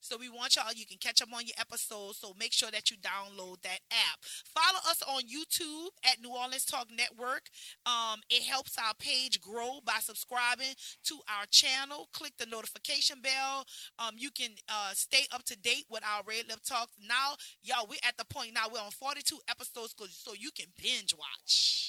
[0.00, 2.18] So we want y'all, you can catch up on your episodes.
[2.18, 4.18] So make sure that you download that app.
[4.54, 7.48] Follow us on YouTube at New Orleans Talk Network.
[7.86, 10.74] Um, it helps our page grow by subscribing
[11.04, 12.08] to our channel.
[12.12, 13.64] Click the notification bell.
[13.98, 16.90] Um, you can uh, stay up to date with our Red Lip Talk.
[17.00, 21.14] Now, y'all, we're at the point now we're on 42 episodes so you can binge
[21.16, 21.87] watch.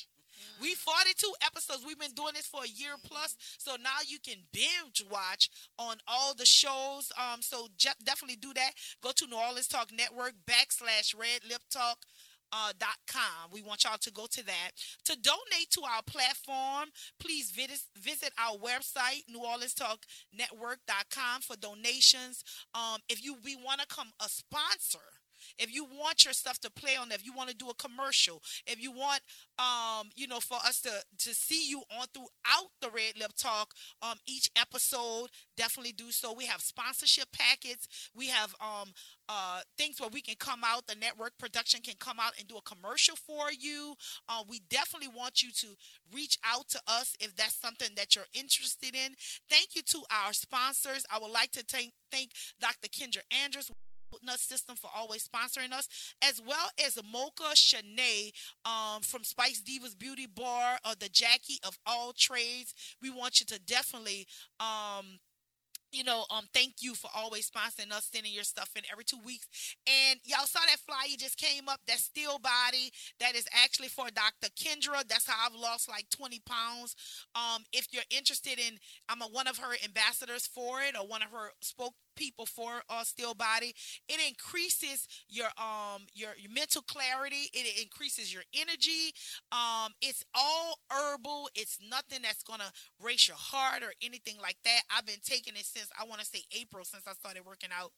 [0.62, 1.84] We 42 episodes.
[1.86, 5.98] We've been doing this for a year plus, so now you can binge watch on
[6.08, 7.12] all the shows.
[7.18, 8.72] Um, so je- definitely do that.
[9.02, 12.00] Go to New Orleans Talk Network backslash Red Lip Talk.
[12.52, 13.52] Uh, dot com.
[13.54, 14.72] We want y'all to go to that.
[15.06, 16.90] To donate to our platform,
[17.20, 20.00] please visit, visit our website, New Orleans Talk
[20.36, 22.44] Network.com for donations.
[22.74, 25.06] Um, if you we want to come a sponsor,
[25.60, 28.42] if you want your stuff to play on, if you want to do a commercial,
[28.66, 29.22] if you want,
[29.60, 33.74] um, you know, for us to to see you on throughout the Red Lip Talk,
[34.02, 36.34] um, each episode, definitely do so.
[36.34, 37.88] We have sponsorship packets.
[38.16, 38.94] We have um
[39.30, 42.58] uh, things where we can come out, the network production can come out and do
[42.58, 43.94] a commercial for you.
[44.28, 45.68] Uh, we definitely want you to
[46.12, 49.14] reach out to us if that's something that you're interested in.
[49.48, 51.06] Thank you to our sponsors.
[51.14, 52.88] I would like to thank, thank Dr.
[52.88, 53.70] Kendra Andrews.
[54.24, 58.32] Nut System for always sponsoring us, as well as Mocha Shanae
[58.66, 62.74] um, from Spice Divas Beauty Bar, or the Jackie of all trades.
[63.02, 64.28] We want you to definitely
[64.60, 65.20] um,
[65.92, 69.18] you know, um, thank you for always sponsoring us, sending your stuff in every two
[69.26, 69.48] weeks.
[69.88, 71.80] And y'all saw that flyer just came up.
[71.88, 74.50] That steel body that is actually for Dr.
[74.56, 75.08] Kendra.
[75.08, 76.96] That's how I've lost like 20 pounds.
[77.36, 81.22] Um, if you're interested in, I'm a, one of her ambassadors for it or one
[81.22, 83.74] of her spoke people for uh, still body.
[84.10, 87.50] It increases your um your, your mental clarity.
[87.54, 89.14] It increases your energy.
[89.52, 91.50] Um it's all herbal.
[91.56, 94.82] It's nothing that's gonna race your heart or anything like that.
[94.96, 97.92] I've been taking it since i want to say april since i started working out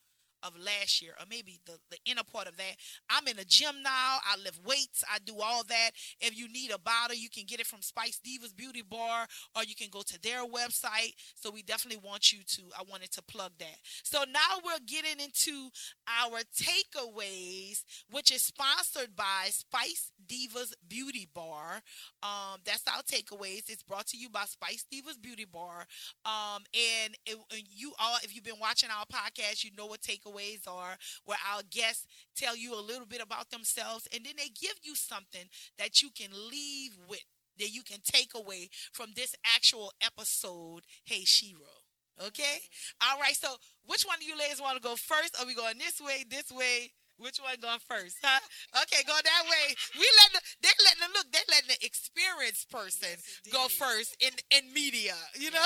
[0.43, 2.75] of last year, or maybe the, the inner part of that.
[3.09, 4.17] I'm in a gym now.
[4.23, 5.03] I lift weights.
[5.11, 5.91] I do all that.
[6.19, 9.63] If you need a bottle, you can get it from Spice Divas Beauty Bar, or
[9.63, 11.13] you can go to their website.
[11.35, 12.61] So we definitely want you to.
[12.77, 13.77] I wanted to plug that.
[14.03, 15.69] So now we're getting into
[16.07, 21.81] our takeaways, which is sponsored by Spice Divas Beauty Bar.
[22.23, 23.69] Um, that's our takeaways.
[23.69, 25.85] It's brought to you by Spice Divas Beauty Bar.
[26.25, 30.01] Um, and, it, and you all, if you've been watching our podcast, you know what
[30.01, 30.30] takeaways
[30.67, 32.05] are, where our guests
[32.36, 36.09] tell you a little bit about themselves, and then they give you something that you
[36.15, 37.23] can leave with,
[37.59, 40.82] that you can take away from this actual episode.
[41.03, 41.82] Hey, Shero.
[42.27, 42.59] Okay.
[43.01, 43.36] All right.
[43.36, 43.55] So,
[43.86, 45.36] which one of you ladies want to go first?
[45.39, 46.91] Are we going this way, this way?
[47.22, 48.17] Which one going first?
[48.17, 48.41] Huh?
[48.82, 49.65] Okay, go that way.
[49.93, 51.30] We let the, they letting the look.
[51.30, 53.13] They letting the experienced person
[53.53, 55.13] go first in in media.
[55.38, 55.61] You know.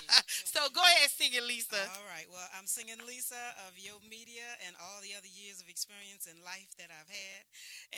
[0.52, 1.80] so go ahead, sing it, Lisa.
[1.96, 2.28] All right.
[2.28, 6.36] Well, I'm singing Lisa of Yeaux Media and all the other years of experience in
[6.44, 7.42] life that I've had,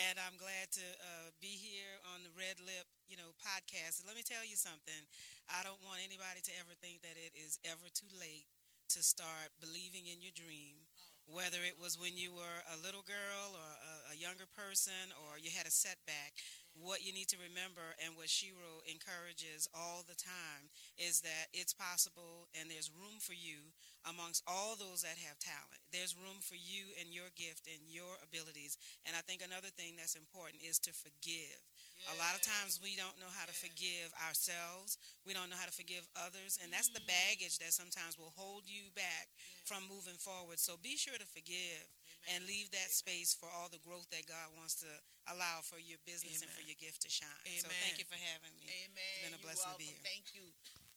[0.06, 4.06] and I'm glad to uh, be here on the Red Lip, you know, podcast.
[4.06, 5.02] Let me tell you something.
[5.50, 8.46] I don't want anybody to ever think that it is ever too late
[8.94, 10.89] to start believing in your dream
[11.30, 15.38] whether it was when you were a little girl or a, a, younger person or
[15.38, 16.34] you had a setback,
[16.74, 21.74] what you need to remember and what Shero encourages all the time is that it's
[21.74, 23.70] possible and there's room for you
[24.06, 25.82] amongst all those that have talent.
[25.94, 28.78] There's room for you and your gift and your abilities.
[29.06, 31.60] And I think another thing that's important is to forgive.
[32.08, 34.96] A lot of times we don't know how to forgive ourselves.
[35.28, 36.56] We don't know how to forgive others.
[36.64, 37.12] And that's the mm-hmm.
[37.12, 39.28] baggage that sometimes will hold you back
[39.68, 40.56] from moving forward.
[40.56, 41.84] So be sure to forgive
[42.32, 44.90] and leave that space for all the growth that God wants to
[45.28, 47.44] allow for your business and for your gift to shine.
[47.60, 48.68] So thank you for having me.
[48.88, 48.96] Amen.
[48.96, 50.04] It's been a blessing to be here.
[50.04, 50.44] Thank you.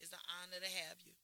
[0.03, 1.15] It's an honor to have you.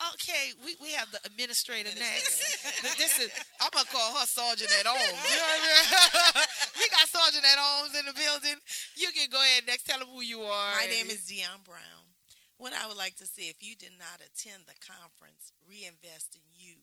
[0.00, 2.40] Okay, we, we have the administrator next.
[2.96, 3.28] this is
[3.60, 5.04] I'm gonna call her Sergeant at Holmes.
[5.28, 6.46] You know what I mean?
[7.10, 8.58] Sergeant at Holmes in the building.
[8.94, 9.82] You can go ahead next.
[9.90, 10.70] Tell them who you are.
[10.78, 12.06] My name is Dion Brown.
[12.62, 16.46] What I would like to say, if you did not attend the conference, reinvest in
[16.54, 16.78] you.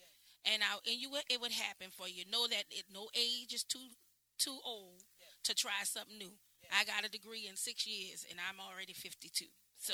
[0.45, 2.23] and I and you it would happen for you.
[2.31, 3.91] Know that it, no age is too
[4.37, 5.03] too old
[5.43, 6.31] to try something new.
[6.71, 9.45] I got a degree in six years, and I'm already 52.
[9.77, 9.93] So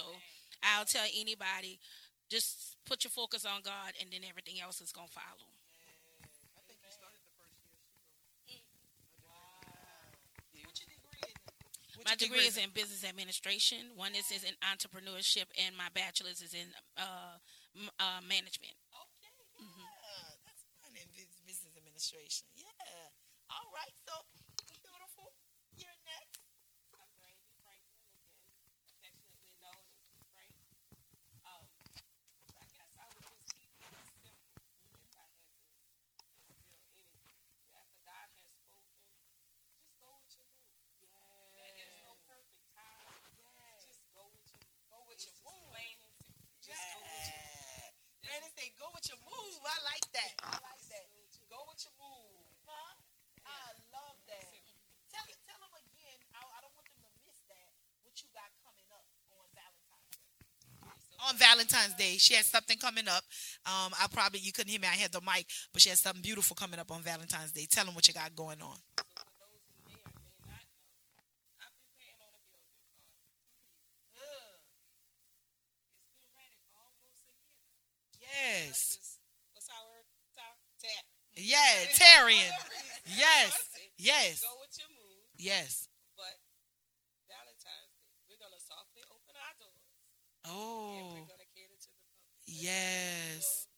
[0.64, 1.80] I'll tell anybody,
[2.30, 5.50] just put your focus on God, and then everything else is gonna follow.
[12.06, 13.94] My degree is in business administration.
[13.96, 16.68] One is, is in entrepreneurship, and my bachelor's is in
[16.98, 17.38] uh,
[17.78, 18.76] m- uh, management.
[18.92, 19.32] Okay.
[19.56, 20.36] Yeah.
[20.44, 22.44] That's fun in business administration.
[22.60, 22.76] Yeah.
[23.56, 23.94] All right.
[24.04, 24.16] So
[24.84, 25.32] beautiful.
[25.80, 26.44] You're next.
[27.00, 28.52] I'm Brandy Franklin, again,
[28.92, 30.52] affectionately known as Miss Frank.
[31.48, 31.64] Um,
[32.60, 34.36] I guess I would just keep it simple
[35.00, 35.48] if I had to
[36.52, 37.40] distill anything.
[37.72, 38.92] After God has spoken,
[39.80, 41.54] just go with your move.
[41.56, 43.22] There is no perfect time.
[43.88, 44.62] Just go with your
[44.94, 45.68] Go with your It's move.
[45.74, 46.46] plain and simple.
[46.62, 47.92] Just go with your Yeah.
[48.24, 49.60] Granny say, go with your move.
[49.68, 50.32] I like that.
[50.48, 51.04] I like that.
[51.52, 52.48] Go with your move.
[52.64, 52.96] Huh?
[53.44, 54.56] I love that.
[55.12, 56.24] Tell, tell them again.
[56.32, 57.68] I, I don't want them to miss that.
[58.08, 59.04] What you got coming up
[59.36, 61.20] on Valentine's Day.
[61.20, 63.28] On Valentine's Day, she has something coming up.
[63.68, 64.88] Um, I probably you couldn't hear me.
[64.88, 67.68] I had the mic, but she has something beautiful coming up on Valentine's Day.
[67.68, 68.80] Tell them what you got going on.
[78.44, 79.00] Yes.
[79.56, 80.04] What's our word?
[81.40, 82.56] Yeah, tarrying.
[83.08, 83.56] Yes.
[83.96, 84.44] Yes.
[84.44, 85.32] Go with your mood.
[85.40, 85.88] Yes.
[86.20, 86.36] But
[87.32, 89.88] Valentine's Day, we're gonna softly open our doors.
[90.44, 90.92] Oh.
[90.92, 91.32] And we're oh.
[91.32, 92.36] gonna cater to the public.
[92.52, 93.72] Yes.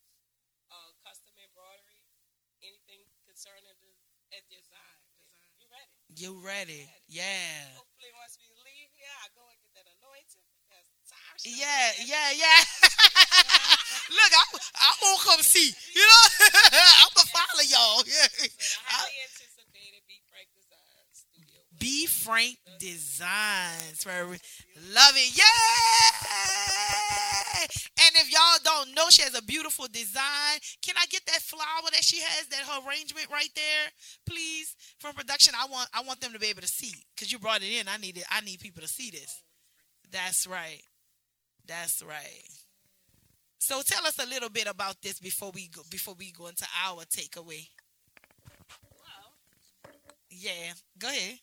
[0.73, 2.01] Uh, custom embroidery,
[2.65, 3.93] anything concerning the
[4.33, 4.99] at design.
[5.61, 5.93] You ready?
[6.17, 6.83] You ready?
[7.05, 7.69] Yeah.
[7.77, 10.41] Hopefully, once we leave here, I go and get that anointing.
[11.45, 12.61] Yeah, yeah, yeah.
[14.09, 15.73] Look, I'm, I'm gonna come see.
[15.93, 16.23] You know,
[17.01, 18.03] I'm gonna follow y'all.
[18.15, 18.27] Yeah.
[18.85, 21.59] Highly anticipated Be Frank Design Studio.
[21.79, 24.03] B Frank Designs.
[24.03, 24.39] Very
[24.93, 25.37] love it.
[25.37, 26.45] Yay!
[28.05, 30.59] And if y'all don't know, she has a beautiful design.
[30.81, 33.89] Can I get that flower that she has, that her arrangement right there,
[34.29, 34.75] please?
[34.99, 37.63] From production, I want I want them to be able to see because you brought
[37.63, 37.87] it in.
[37.87, 38.25] I need it.
[38.29, 39.41] I need people to see this.
[40.05, 40.81] Oh, That's right.
[41.67, 42.64] That's right.
[43.65, 46.67] So tell us a little bit about this before we go before we go into
[46.85, 47.67] our takeaway.
[50.29, 51.39] Yeah, go ahead.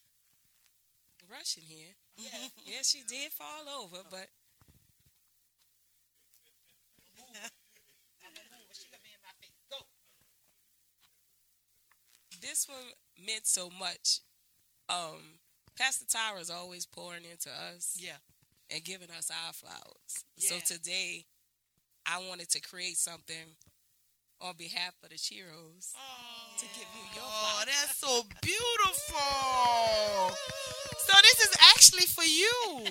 [1.28, 1.88] Rushing here.
[2.16, 2.82] Yeah.
[2.82, 4.28] she did fall over, but.
[12.40, 14.20] this one meant so much.
[14.88, 15.40] Um,
[15.76, 17.96] Pastor Tara is always pouring into us.
[17.98, 18.18] Yeah.
[18.70, 20.24] And giving us our flowers.
[20.38, 21.26] So today,
[22.06, 23.56] I wanted to create something
[24.40, 25.92] on behalf of the Sheros
[26.58, 30.36] to give you your Oh, that's so beautiful.
[31.04, 32.84] So this is actually for you.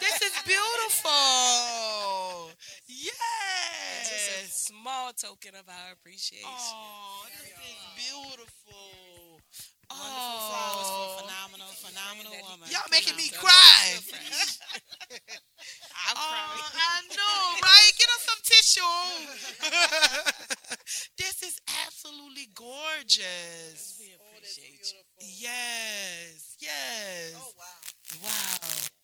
[0.00, 2.50] this is beautiful.
[2.88, 4.66] Just a Yes.
[4.66, 6.44] small token of our appreciation.
[6.48, 7.52] Oh, this is
[7.94, 9.40] beautiful.
[9.88, 11.18] Wonderful flowers Oh.
[11.22, 12.68] phenomenal, phenomenal woman.
[12.70, 13.96] Y'all making me cry.
[16.08, 17.92] I'm Oh, I know, right?
[17.98, 18.96] Get us some tissue.
[21.18, 23.98] this is absolutely gorgeous.
[24.00, 25.00] We appreciate you.
[25.20, 27.34] Yes, yes.
[27.36, 28.24] Oh wow.
[28.24, 28.95] Wow.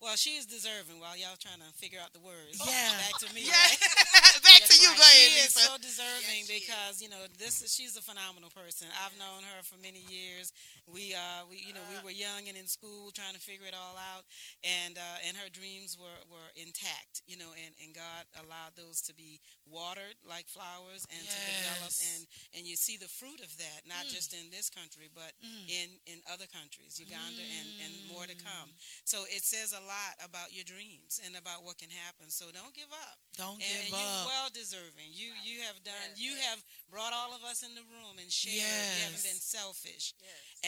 [0.00, 2.62] Well, she is deserving while y'all trying to figure out the words.
[2.62, 2.94] Yeah.
[3.02, 3.42] Back to me.
[3.50, 3.58] Yeah.
[3.58, 3.78] right?
[4.46, 4.88] Back to you.
[4.94, 4.98] right.
[4.98, 8.86] Go ahead, She is so deserving because you know this is she's a phenomenal person.
[9.02, 10.54] I've known her for many years.
[10.86, 13.74] We uh we you know we were young and in school trying to figure it
[13.74, 14.22] all out,
[14.62, 17.26] and uh, and her dreams were were intact.
[17.26, 21.92] You know, and and God allowed those to be watered like flowers and to develop
[22.16, 22.22] and
[22.56, 24.14] and you see the fruit of that not Mm.
[24.16, 25.68] just in this country but Mm.
[25.68, 28.72] in in other countries uganda and and more to come
[29.04, 32.28] so it says a lot about your dreams and about what can happen.
[32.28, 33.16] So don't give up.
[33.40, 34.04] Don't and, give and up.
[34.04, 36.60] you well deserving you you have done you have
[36.92, 38.60] brought all of us in the room and shared.
[38.60, 40.12] You haven't been selfish.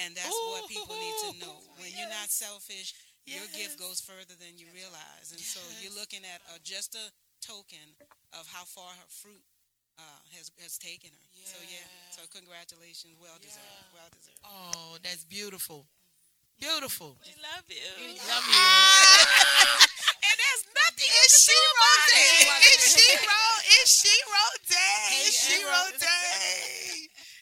[0.00, 1.56] And that's what people need to know.
[1.76, 2.96] When you're not selfish
[3.28, 5.30] your gift goes further than you realize.
[5.30, 7.12] And so you're looking at a, just a
[7.44, 7.94] token
[8.32, 9.44] of how far her fruit
[10.00, 11.26] uh, has has taken her.
[11.44, 11.84] So yeah.
[12.10, 14.40] So congratulations, well deserved, well deserved.
[14.44, 15.86] Oh, that's beautiful.
[16.60, 17.16] Beautiful.
[17.24, 17.76] We love you.
[17.98, 18.52] We love you.
[20.28, 22.44] and there's nothing It's you can do about Shero it.
[22.44, 22.68] Day.
[22.68, 23.42] It's Shero.
[23.64, 23.92] It's
[24.68, 24.76] Day.
[25.08, 25.72] Hey, It's Shero.
[25.72, 26.89] Shero Day.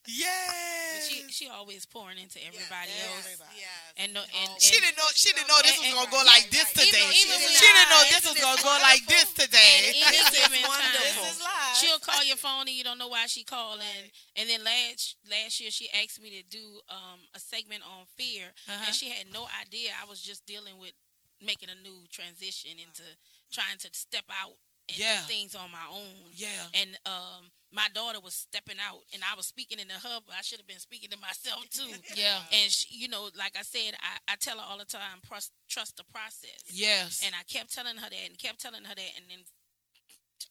[0.08, 1.04] Yes.
[1.08, 3.28] She she always pouring into everybody else.
[3.28, 3.60] everybody.
[4.00, 5.04] And no, and, She didn't know.
[5.14, 7.04] She didn't know this was gonna go like this today.
[7.04, 9.72] Even- even she didn't know this was gonna go like this today.
[9.84, 11.28] And any given wonderful.
[11.76, 14.08] she'll call your phone and you don't know why she calling.
[14.36, 18.48] And then last last year she asked me to do um, a segment on fear,
[18.68, 18.84] Uh-huh.
[18.86, 20.92] and she had no idea I was just dealing with
[21.40, 23.04] making a new transition into
[23.52, 24.56] trying to step out
[24.88, 25.20] and Yeah.
[25.20, 26.32] do things on my own.
[26.34, 26.48] Yeah.
[26.74, 30.24] And um, my daughter was stepping out, and I was speaking in the hub.
[30.32, 31.88] I should have been speaking to myself too.
[32.16, 32.40] Yeah.
[32.52, 35.52] And she, you know, like I said, I, I tell her all the time, trust,
[35.68, 36.64] trust the process.
[36.72, 37.22] Yes.
[37.24, 39.44] And I kept telling her that, and kept telling her that, and then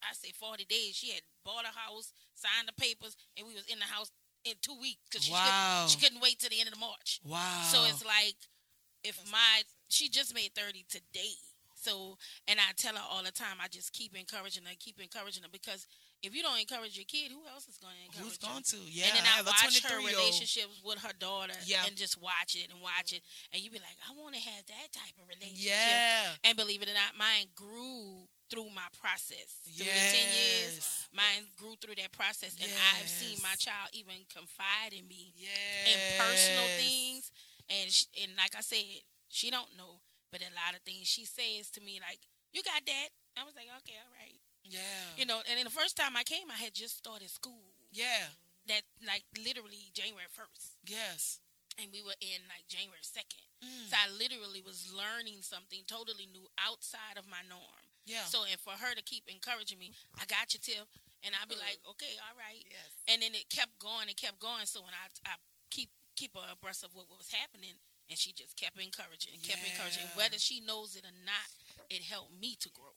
[0.04, 0.96] I say forty days.
[0.96, 4.12] She had bought a house, signed the papers, and we was in the house
[4.46, 5.42] in two weeks because she, Wow.
[5.88, 7.20] couldn't, she couldn't wait till the end of the March.
[7.26, 7.64] Wow.
[7.72, 8.36] So it's like
[9.04, 11.34] if my she just made thirty today.
[11.88, 15.44] So and I tell her all the time, I just keep encouraging her, keep encouraging
[15.44, 15.88] her because
[16.26, 18.26] if you don't encourage your kid, who else is going to encourage?
[18.26, 18.50] Who's her?
[18.50, 18.80] going to?
[18.90, 21.86] Yeah, And then I I, have watch her relationships with her daughter, Yeah.
[21.86, 23.22] and just watch it and watch it,
[23.54, 25.70] and you be like, I want to have that type of relationship.
[25.78, 26.34] Yeah.
[26.44, 29.62] And believe it or not, mine grew through my process.
[29.78, 30.82] Through the ten years,
[31.14, 35.38] mine grew through that process, and I've seen my child even confide in me
[35.86, 37.30] in personal things,
[37.70, 38.84] and sh and like I said,
[39.30, 40.02] she don't know,
[40.32, 42.20] but a lot of things she says to me like,
[42.54, 45.16] "You got that?" I was like, "Okay, all right." Yeah.
[45.16, 47.72] You know, and then the first time I came, I had just started school.
[47.92, 48.36] Yeah.
[48.68, 51.40] That like literally January first, Yes.
[51.80, 53.48] and we were in like January second.
[53.64, 53.88] Mm.
[53.88, 57.84] So I literally was learning something totally new outside of my norm.
[58.04, 58.28] Yeah.
[58.28, 60.84] So and for her to keep encouraging me, I got you, Tiff,
[61.24, 62.60] and I'd be like, okay, all right.
[62.68, 62.92] Yes.
[63.08, 64.68] And then it kept going, it kept going.
[64.68, 65.40] So when I I
[65.72, 65.88] keep
[66.20, 70.08] keep abreast of what, what was happening, and she just kept encouraging and kept encouraging.
[70.16, 71.48] Whether she knows it or not,
[71.90, 72.96] it helped me to grow.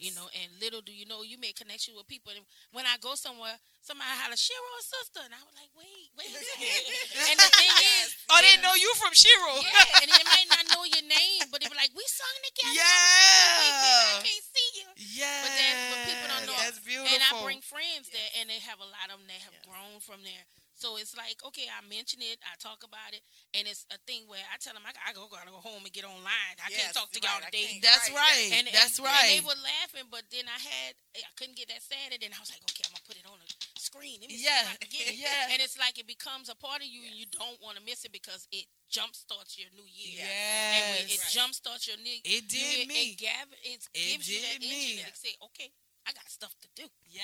[0.00, 2.32] You know, and little do you know, you make connection with people.
[2.32, 2.40] And
[2.72, 3.52] when I go somewhere,
[3.84, 5.20] somebody holler, Shero sister.
[5.20, 6.32] And I was like, wait, wait
[7.30, 9.60] and the thing is, Oh, they know you from Shero.
[9.60, 12.72] yeah, and they might not know your name, but they be like, we sung together.
[12.72, 14.16] Yeah.
[14.16, 14.88] I can't see you.
[15.20, 15.28] Yeah.
[15.44, 16.58] But, then, but people don't know.
[16.64, 17.12] That's beautiful.
[17.12, 20.00] And I bring friends there, and they have a lot of them that have grown
[20.00, 20.44] from there.
[20.80, 23.20] So it's like, okay, I mention it, I talk about it,
[23.52, 25.92] and it's a thing where I tell them I gotta go, gotta go home and
[25.92, 26.56] get online.
[26.56, 27.84] I Yes, can't talk to y'all right, I today.
[27.84, 28.48] That's right.
[28.56, 29.28] And, That's and, right.
[29.28, 32.32] And they were laughing, but then I had, I couldn't get that Saturday, and then
[32.32, 34.24] I was like, okay, I'm gonna put it on the screen.
[34.24, 35.20] Let me Yeah, if get it.
[35.20, 35.52] yeah.
[35.52, 38.08] And it's like it becomes a part of you, and you don't want to miss
[38.08, 40.24] it because it jump starts your new year.
[40.24, 40.32] Yes.
[40.32, 41.28] And when it Right.
[41.36, 43.12] jump starts your new It did year, me.
[43.12, 45.04] It, gather, it, It gives you that did energy me.
[45.04, 45.68] to say, okay,
[46.08, 46.88] I got stuff to do.
[47.04, 47.20] Yeah.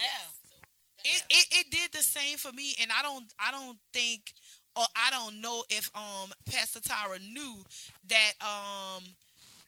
[1.07, 4.33] It, it it did the same for me, and I don't I don't think
[4.75, 7.63] or I don't know if um Pastor Tara knew
[8.09, 9.03] that um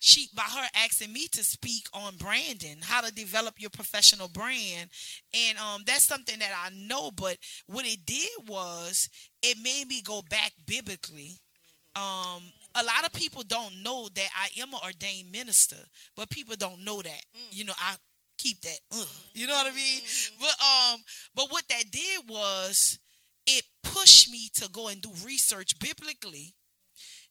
[0.01, 4.91] she by her asking me to speak on branding, how to develop your professional brand,
[5.35, 7.11] and um that's something that I know.
[7.11, 9.09] But what it did was
[9.43, 11.33] it made me go back biblically.
[11.97, 12.43] Um,
[12.77, 15.79] a lot of people don't know that I am an ordained minister,
[16.17, 17.23] but people don't know that.
[17.51, 17.97] You know, I
[18.39, 18.79] keep that.
[18.93, 19.05] uh,
[19.35, 20.01] you know what I mean?
[20.41, 20.55] But
[20.95, 21.01] um,
[21.35, 22.99] but what that did was
[23.47, 26.55] it pushed me to go and do research biblically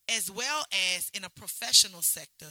[0.09, 0.63] as well
[0.95, 2.45] as in a professional sector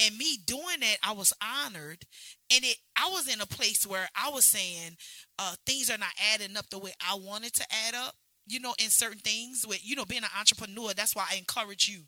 [0.00, 2.04] and me doing that i was honored
[2.52, 4.96] and it i was in a place where i was saying
[5.38, 8.14] uh things are not adding up the way i wanted to add up
[8.46, 11.88] you know in certain things with you know being an entrepreneur that's why i encourage
[11.88, 12.02] you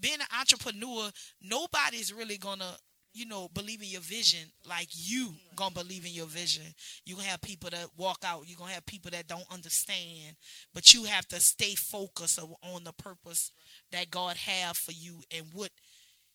[0.00, 1.10] being an entrepreneur
[1.42, 2.76] nobody's really gonna
[3.16, 6.64] you know, believe in your vision like you gonna believe in your vision.
[7.06, 8.46] You gonna have people that walk out.
[8.46, 10.36] You gonna have people that don't understand,
[10.74, 13.52] but you have to stay focused on the purpose
[13.90, 15.70] that God have for you and what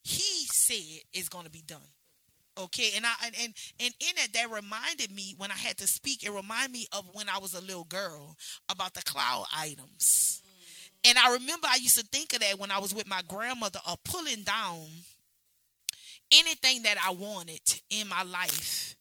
[0.03, 1.79] He said is gonna be done.
[2.57, 5.87] Okay, and I and and, and in it that reminded me when I had to
[5.87, 6.23] speak.
[6.23, 8.35] It reminded me of when I was a little girl
[8.69, 10.41] about the cloud items.
[11.03, 13.79] And I remember I used to think of that when I was with my grandmother,
[13.87, 14.87] of pulling down
[16.31, 18.95] anything that I wanted in my life,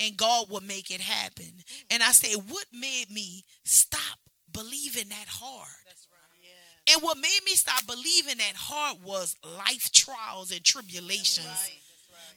[0.00, 1.52] and God would make it happen.
[1.90, 4.18] And I said, what made me stop
[4.52, 5.68] believing that hard?
[6.92, 11.70] And what made me stop believing that hard was life trials and tribulations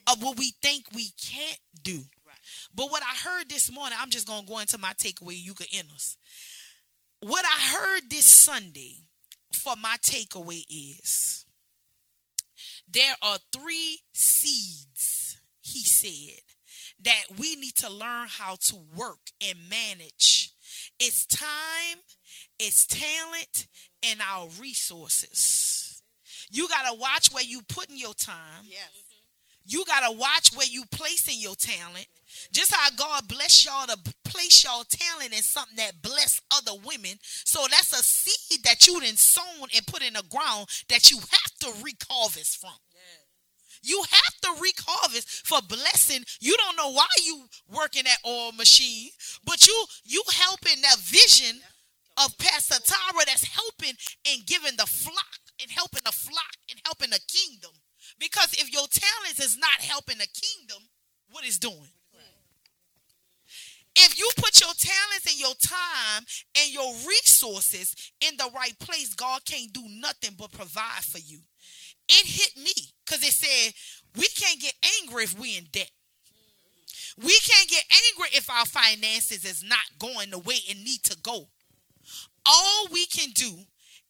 [0.08, 2.02] of what we think we can't do.
[2.74, 5.42] But what I heard this morning, I'm just gonna go into my takeaway.
[5.42, 6.18] You can end us.
[7.22, 9.08] What I heard this Sunday
[9.52, 11.45] for my takeaway is
[12.92, 16.42] there are three seeds, he said,
[17.04, 20.52] that we need to learn how to work and manage.
[21.00, 22.00] It's time,
[22.60, 23.68] it's talent,
[24.04, 26.02] and our resources.
[26.50, 28.64] You got to watch where you putting your time.
[28.66, 28.90] Yes.
[29.66, 32.08] You got to watch where you placing your talent.
[32.52, 37.18] Just how God bless y'all to place y'all talent in something that bless other women.
[37.22, 41.18] So that's a seed that you done sown and put in the ground that you
[41.18, 42.72] have to reap harvest from.
[43.86, 46.24] You have to reap harvest for blessing.
[46.40, 49.10] You don't know why you working that oil machine,
[49.46, 51.62] but you you helping that vision
[52.18, 53.94] of Pastor Tara that's helping
[54.32, 57.72] and giving the flock and helping the flock and helping the kingdom.
[58.18, 60.82] Because if your talents is not helping the kingdom,
[61.30, 61.95] what is doing?
[63.96, 66.26] If you put your talents and your time
[66.60, 71.40] and your resources in the right place, God can't do nothing but provide for you.
[72.08, 72.74] It hit me
[73.06, 73.74] because it said
[74.18, 75.92] we can't get angry if we in debt.
[77.18, 81.18] We can't get angry if our finances is not going the way it need to
[81.24, 81.48] go.
[82.46, 83.52] All we can do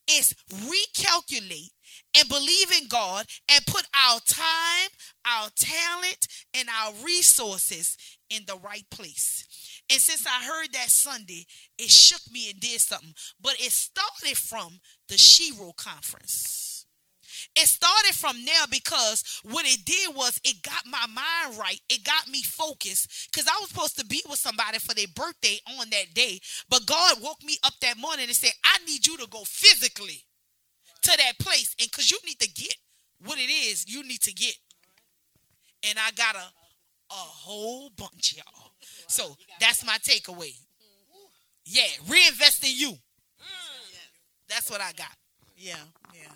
[0.09, 1.69] is recalculate
[2.17, 4.89] and believe in God and put our time,
[5.25, 7.97] our talent, and our resources
[8.29, 9.45] in the right place.
[9.91, 11.45] And since I heard that Sunday,
[11.77, 13.13] it shook me and did something.
[13.41, 14.79] But it started from
[15.09, 16.85] the Shero conference.
[17.55, 21.79] It started from there because what it did was it got my mind right.
[21.89, 25.59] It got me focused because I was supposed to be with somebody for their birthday
[25.79, 26.39] on that day.
[26.69, 30.25] But God woke me up that morning and said, I need you to go physically
[31.03, 31.75] to that place.
[31.79, 32.75] And because you need to get
[33.23, 34.55] what it is you need to get.
[35.87, 38.64] And I got a, a whole bunch, y'all.
[39.07, 40.53] So that's my takeaway.
[41.65, 42.97] Yeah, reinvest in you.
[44.47, 45.11] That's what I got.
[45.57, 45.77] Yeah,
[46.13, 46.31] yeah.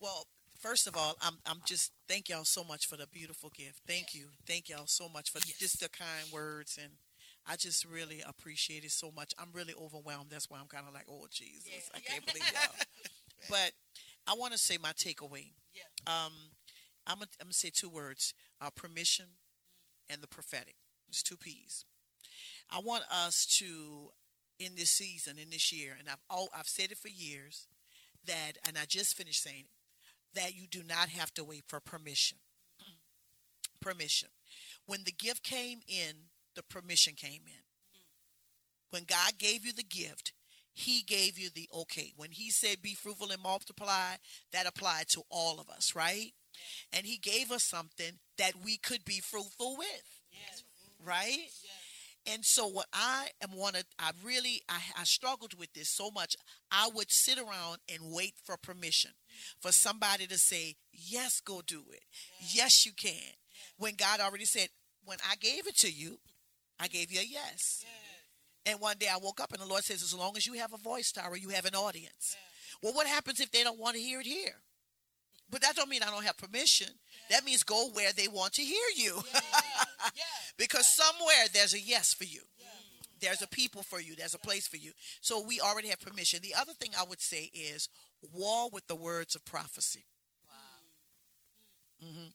[0.00, 0.26] Well,
[0.58, 3.80] first of all, I'm I'm just thank y'all so much for the beautiful gift.
[3.86, 6.92] Thank you, thank y'all so much for just the kind words, and
[7.46, 9.32] I just really appreciate it so much.
[9.38, 10.30] I'm really overwhelmed.
[10.30, 12.84] That's why I'm kind of like, oh Jesus, I can't believe y'all.
[13.50, 13.72] but
[14.26, 15.52] I want to say my takeaway.
[15.74, 15.82] Yeah.
[16.06, 16.32] Um,
[17.06, 19.26] I'm gonna, I'm gonna say two words: uh, permission
[20.10, 20.74] and the prophetic.
[21.08, 21.84] It's two P's.
[22.70, 24.10] I want us to,
[24.58, 27.66] in this season, in this year, and I've oh, I've said it for years,
[28.26, 31.80] that, and I just finished saying it, that you do not have to wait for
[31.80, 32.38] permission.
[33.80, 34.28] permission.
[34.86, 36.14] When the gift came in,
[36.54, 37.62] the permission came in.
[38.90, 40.32] When God gave you the gift,
[40.72, 42.12] he gave you the okay.
[42.16, 44.16] When he said be fruitful and multiply,
[44.52, 46.32] that applied to all of us, right?
[46.92, 50.17] And he gave us something that we could be fruitful with.
[51.04, 51.48] Right?
[52.26, 56.36] And so what I am wanted, I really I, I struggled with this so much.
[56.70, 59.12] I would sit around and wait for permission
[59.60, 62.02] for somebody to say, Yes, go do it.
[62.52, 63.32] Yes, you can.
[63.78, 64.68] When God already said,
[65.04, 66.18] When I gave it to you,
[66.78, 67.84] I gave you a yes.
[68.66, 70.74] And one day I woke up and the Lord says, As long as you have
[70.74, 72.36] a voice, Tara, you have an audience.
[72.82, 74.56] Well, what happens if they don't want to hear it here?
[75.50, 76.88] But that don't mean I don't have permission.
[77.30, 79.20] That means go where they want to hear you.
[80.58, 82.40] because somewhere there's a yes for you.
[83.20, 84.14] There's a people for you.
[84.14, 84.92] There's a place for you.
[85.20, 86.40] So we already have permission.
[86.42, 87.88] The other thing I would say is
[88.32, 90.06] war with the words of prophecy.
[92.02, 92.32] Mhm.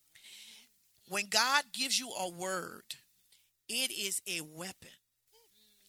[1.07, 2.98] When God gives you a word,
[3.70, 4.91] it is a weapon.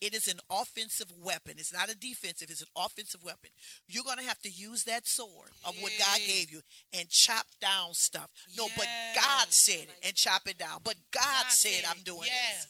[0.00, 1.54] It is an offensive weapon.
[1.56, 3.50] It's not a defensive, it's an offensive weapon.
[3.88, 6.60] You're going to have to use that sword of what God gave you
[6.92, 8.30] and chop down stuff.
[8.56, 10.80] No, but God said it and chop it down.
[10.84, 12.66] But God, said, I'm doing this.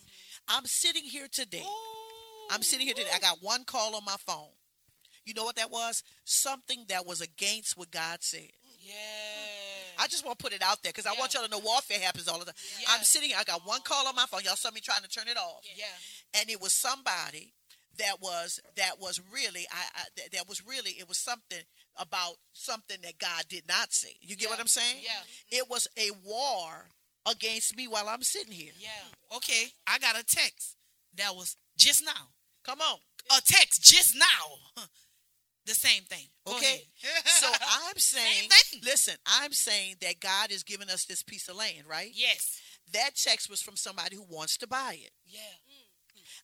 [0.49, 1.65] I'm sitting here today.
[2.51, 3.11] I'm sitting here today.
[3.15, 4.53] I got one call on my phone.
[5.25, 6.03] You know what that was?
[6.25, 8.51] Something that was against what God said.
[8.79, 8.93] Yeah.
[9.99, 11.99] I just want to put it out there because I want y'all to know warfare
[12.01, 12.55] happens all the time.
[12.91, 14.43] I'm sitting here, I got one call on my phone.
[14.45, 15.65] Y'all saw me trying to turn it off.
[15.77, 15.87] Yeah.
[16.39, 17.55] And it was somebody
[17.99, 21.63] that was that was really I, I that- was really it was something
[21.97, 24.17] about something that God did not say.
[24.21, 25.03] You get what I'm saying?
[25.03, 25.59] Yeah.
[25.59, 26.89] It was a war
[27.31, 28.73] against me while I'm sitting here.
[28.79, 29.37] Yeah.
[29.37, 29.67] Okay.
[29.87, 30.77] I got a text
[31.17, 32.31] that was just now.
[32.65, 32.99] Come on.
[33.31, 34.83] A text just now.
[35.67, 36.27] The same thing.
[36.47, 36.83] Go Okay.
[37.25, 37.47] so
[37.87, 38.51] I'm saying
[38.85, 42.11] listen, I'm saying that God is giving us this piece of land, right?
[42.13, 42.61] Yes.
[42.93, 45.13] That text was from somebody who wants to buy it.
[45.25, 45.41] Yeah.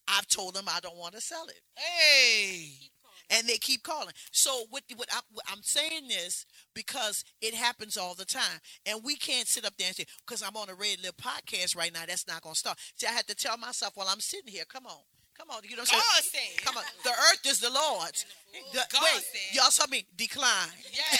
[0.08, 1.60] I've told them I don't want to sell it.
[1.76, 2.90] Hey.
[3.32, 4.12] And they keep calling.
[4.32, 5.20] So what, what, I,
[5.52, 9.86] I'm saying this because it happens all the time, and we can't sit up there
[9.86, 12.58] and say, "Because I'm on a Red Lip podcast right now, that's not going to
[12.58, 14.98] stop." See, I had to tell myself while I'm sitting here, "Come on,
[15.38, 16.58] come on," you know what I'm God saying?
[16.64, 18.26] Come on, the earth is the Lord's.
[18.72, 19.54] The- God wait, said.
[19.54, 20.74] y'all saw me decline.
[20.92, 21.02] Yeah.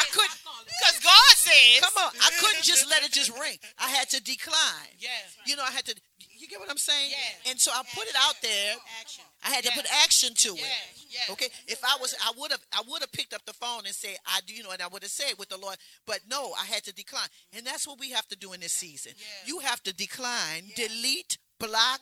[0.00, 1.82] I couldn't, because God said.
[1.82, 3.58] Come on, I couldn't just let it just ring.
[3.78, 4.96] I had to decline.
[4.98, 5.10] Yeah.
[5.44, 5.94] You know, I had to.
[6.48, 7.10] You get what I'm saying?
[7.10, 7.50] Yeah.
[7.50, 8.74] And so I put it out there.
[9.44, 10.64] I had to put action to it.
[11.10, 11.32] yeah.
[11.32, 11.48] Okay.
[11.66, 14.16] If I was, I would have, I would have picked up the phone and said,
[14.26, 15.76] I do, you know, and I would have said with the Lord.
[16.06, 18.72] But no, I had to decline, and that's what we have to do in this
[18.72, 19.12] season.
[19.44, 21.36] You have to decline, delete.
[21.58, 22.00] Block,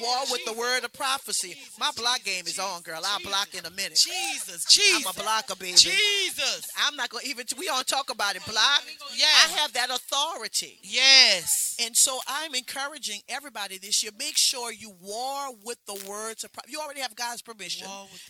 [0.00, 1.56] war with the word of prophecy.
[1.78, 3.02] My block game is on, girl.
[3.04, 3.98] I'll block in a minute.
[3.98, 5.06] Jesus, Jesus.
[5.06, 5.76] I'm a blocker, baby.
[5.76, 6.68] Jesus.
[6.86, 7.44] I'm not gonna even.
[7.58, 8.44] We don't talk about it.
[8.46, 8.82] Block.
[9.14, 9.26] Yeah.
[9.26, 10.78] I have that authority.
[10.82, 11.76] Yes.
[11.84, 14.12] And so I'm encouraging everybody this year.
[14.18, 16.52] Make sure you war with the words of.
[16.52, 16.72] prophecy.
[16.72, 17.86] you already have God's permission.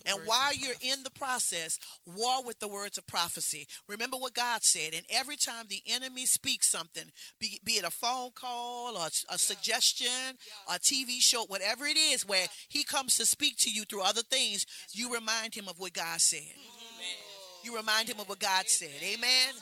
[0.06, 3.66] and while you're in the process, war with the words of prophecy.
[3.88, 4.94] Remember what God said.
[4.94, 7.04] And every time the enemy speaks something,
[7.38, 10.38] be, be it a phone call or a suggestion,
[10.68, 14.22] a TV show, whatever it is, where he comes to speak to you through other
[14.22, 16.40] things, you remind him of what God said.
[17.62, 18.90] You remind him of what God said.
[19.02, 19.54] Amen.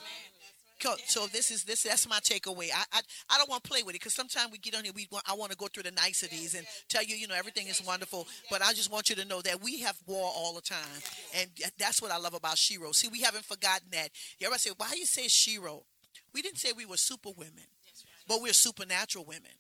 [0.83, 2.71] Co- So this is this that's my takeaway.
[2.75, 3.01] I I,
[3.31, 4.93] I don't want to play with it because sometimes we get on here.
[4.93, 7.69] We want, I want to go through the niceties and tell you you know everything
[7.69, 8.27] is wonderful.
[8.51, 11.01] But I just want you to know that we have war all the time,
[11.39, 11.49] and
[11.79, 12.93] that's what I love about Shero.
[12.93, 14.09] See, we haven't forgotten that.
[14.41, 15.83] Everybody say, why you say Shero?
[16.35, 17.65] We didn't say we were super women,
[18.27, 19.53] but we're supernatural women.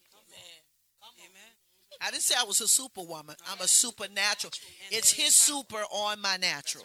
[2.04, 3.36] I didn't say I was a superwoman.
[3.50, 4.52] I'm a supernatural.
[4.90, 6.84] It's his super on my natural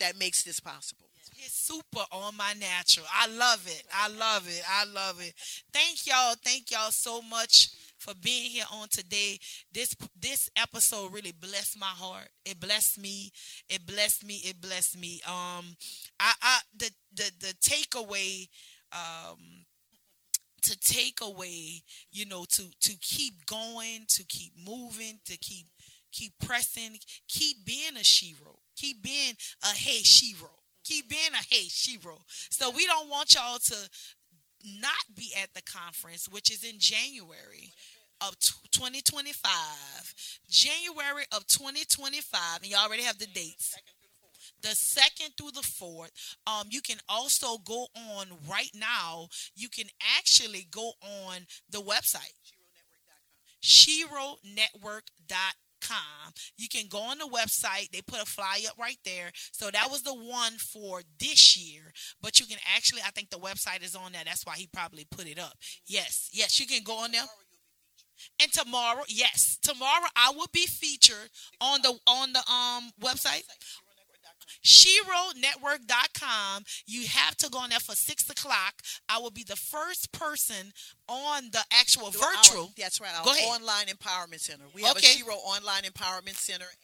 [0.00, 1.06] that makes this possible.
[1.38, 3.06] It's super on my natural.
[3.12, 3.82] I love it.
[3.92, 4.62] I love it.
[4.68, 5.34] I love it.
[5.72, 6.34] Thank y'all.
[6.42, 9.38] Thank y'all so much for being here on today.
[9.72, 12.28] This this episode really blessed my heart.
[12.44, 13.32] It blessed me.
[13.68, 14.40] It blessed me.
[14.44, 15.20] It blessed me.
[15.26, 15.76] Um,
[16.18, 18.48] I, I the the the takeaway.
[18.92, 19.65] Um,
[20.66, 25.66] to take away, you know, to to keep going, to keep moving, to keep
[26.12, 26.98] keep pressing,
[27.28, 30.50] keep being a shero, keep being a hey shero,
[30.84, 32.18] keep being a hey shero.
[32.50, 33.76] So we don't want y'all to
[34.80, 37.72] not be at the conference, which is in January
[38.20, 38.38] of
[38.72, 39.50] 2025.
[40.48, 43.76] January of 2025, and y'all already have the dates.
[44.62, 46.10] The second through the fourth.
[46.46, 49.28] Um, you can also go on right now.
[49.54, 49.86] You can
[50.18, 52.32] actually go on the website,
[53.62, 56.32] SheroNetwork.com.
[56.56, 57.90] You can go on the website.
[57.90, 59.30] They put a fly up right there.
[59.52, 61.92] So that was the one for this year.
[62.20, 64.22] But you can actually, I think the website is on there.
[64.24, 65.54] That's why he probably put it up.
[65.86, 67.24] Yes, yes, you can go on there.
[68.40, 71.30] And tomorrow, yes, tomorrow I will be featured
[71.60, 73.42] on the on the um website.
[74.66, 76.64] SheroNetwork.com.
[76.86, 78.82] You have to go on there for six o'clock.
[79.08, 80.72] I will be the first person
[81.08, 82.72] on the actual Do our- virtual.
[82.76, 83.14] that's right.
[83.14, 83.44] Our Go ahead.
[83.62, 84.64] online empowerment center.
[84.74, 85.12] We have Okay.
[85.12, 86.78] a Shero online empowerment center, and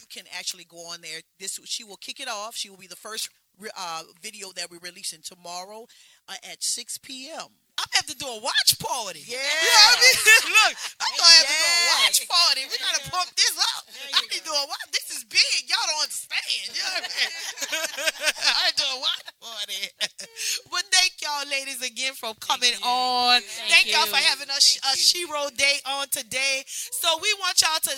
[0.00, 1.22] you can actually go on there.
[1.38, 2.56] This she will kick it off.
[2.56, 3.28] She will be the first
[3.76, 5.86] uh, video that we're releasing tomorrow
[6.28, 7.46] uh, at 6 p.m.
[7.78, 9.22] I'm gonna have to do a watch party.
[9.22, 9.38] Yeah.
[9.38, 10.18] You know what I mean?
[10.58, 12.62] Look, I'm gonna have to do a watch party.
[12.66, 13.82] We gotta pump this up.
[13.86, 14.88] I need to do a watch.
[14.90, 15.70] This is big.
[15.70, 16.66] Y'all don't understand.
[16.74, 17.30] You know what I mean?
[18.66, 19.82] I do a watch party.
[20.74, 23.38] but thank y'all, ladies, again for coming on.
[23.46, 26.66] Thank, Thank y'all for having a, a Shero Day on today.
[26.66, 27.94] So we want y'all to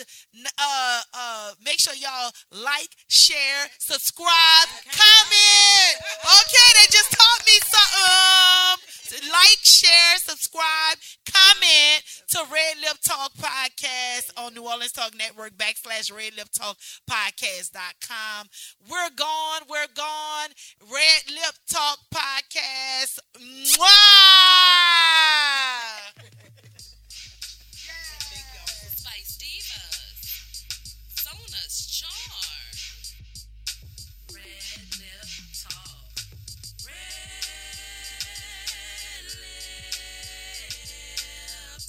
[0.61, 5.93] uh, uh, make sure y'all like, share, subscribe, comment.
[6.20, 8.99] Okay, they just taught me something.
[9.12, 16.15] Like, share, subscribe, comment to Red Lip Talk Podcast on New Orleans Talk Network backslash
[16.15, 16.77] Red Lip Talk
[17.11, 18.47] Podcast.com.
[18.89, 19.62] We're gone.
[19.69, 20.51] We're gone.
[20.82, 23.19] Red Lip Talk Podcast.
[23.37, 23.91] Mwah!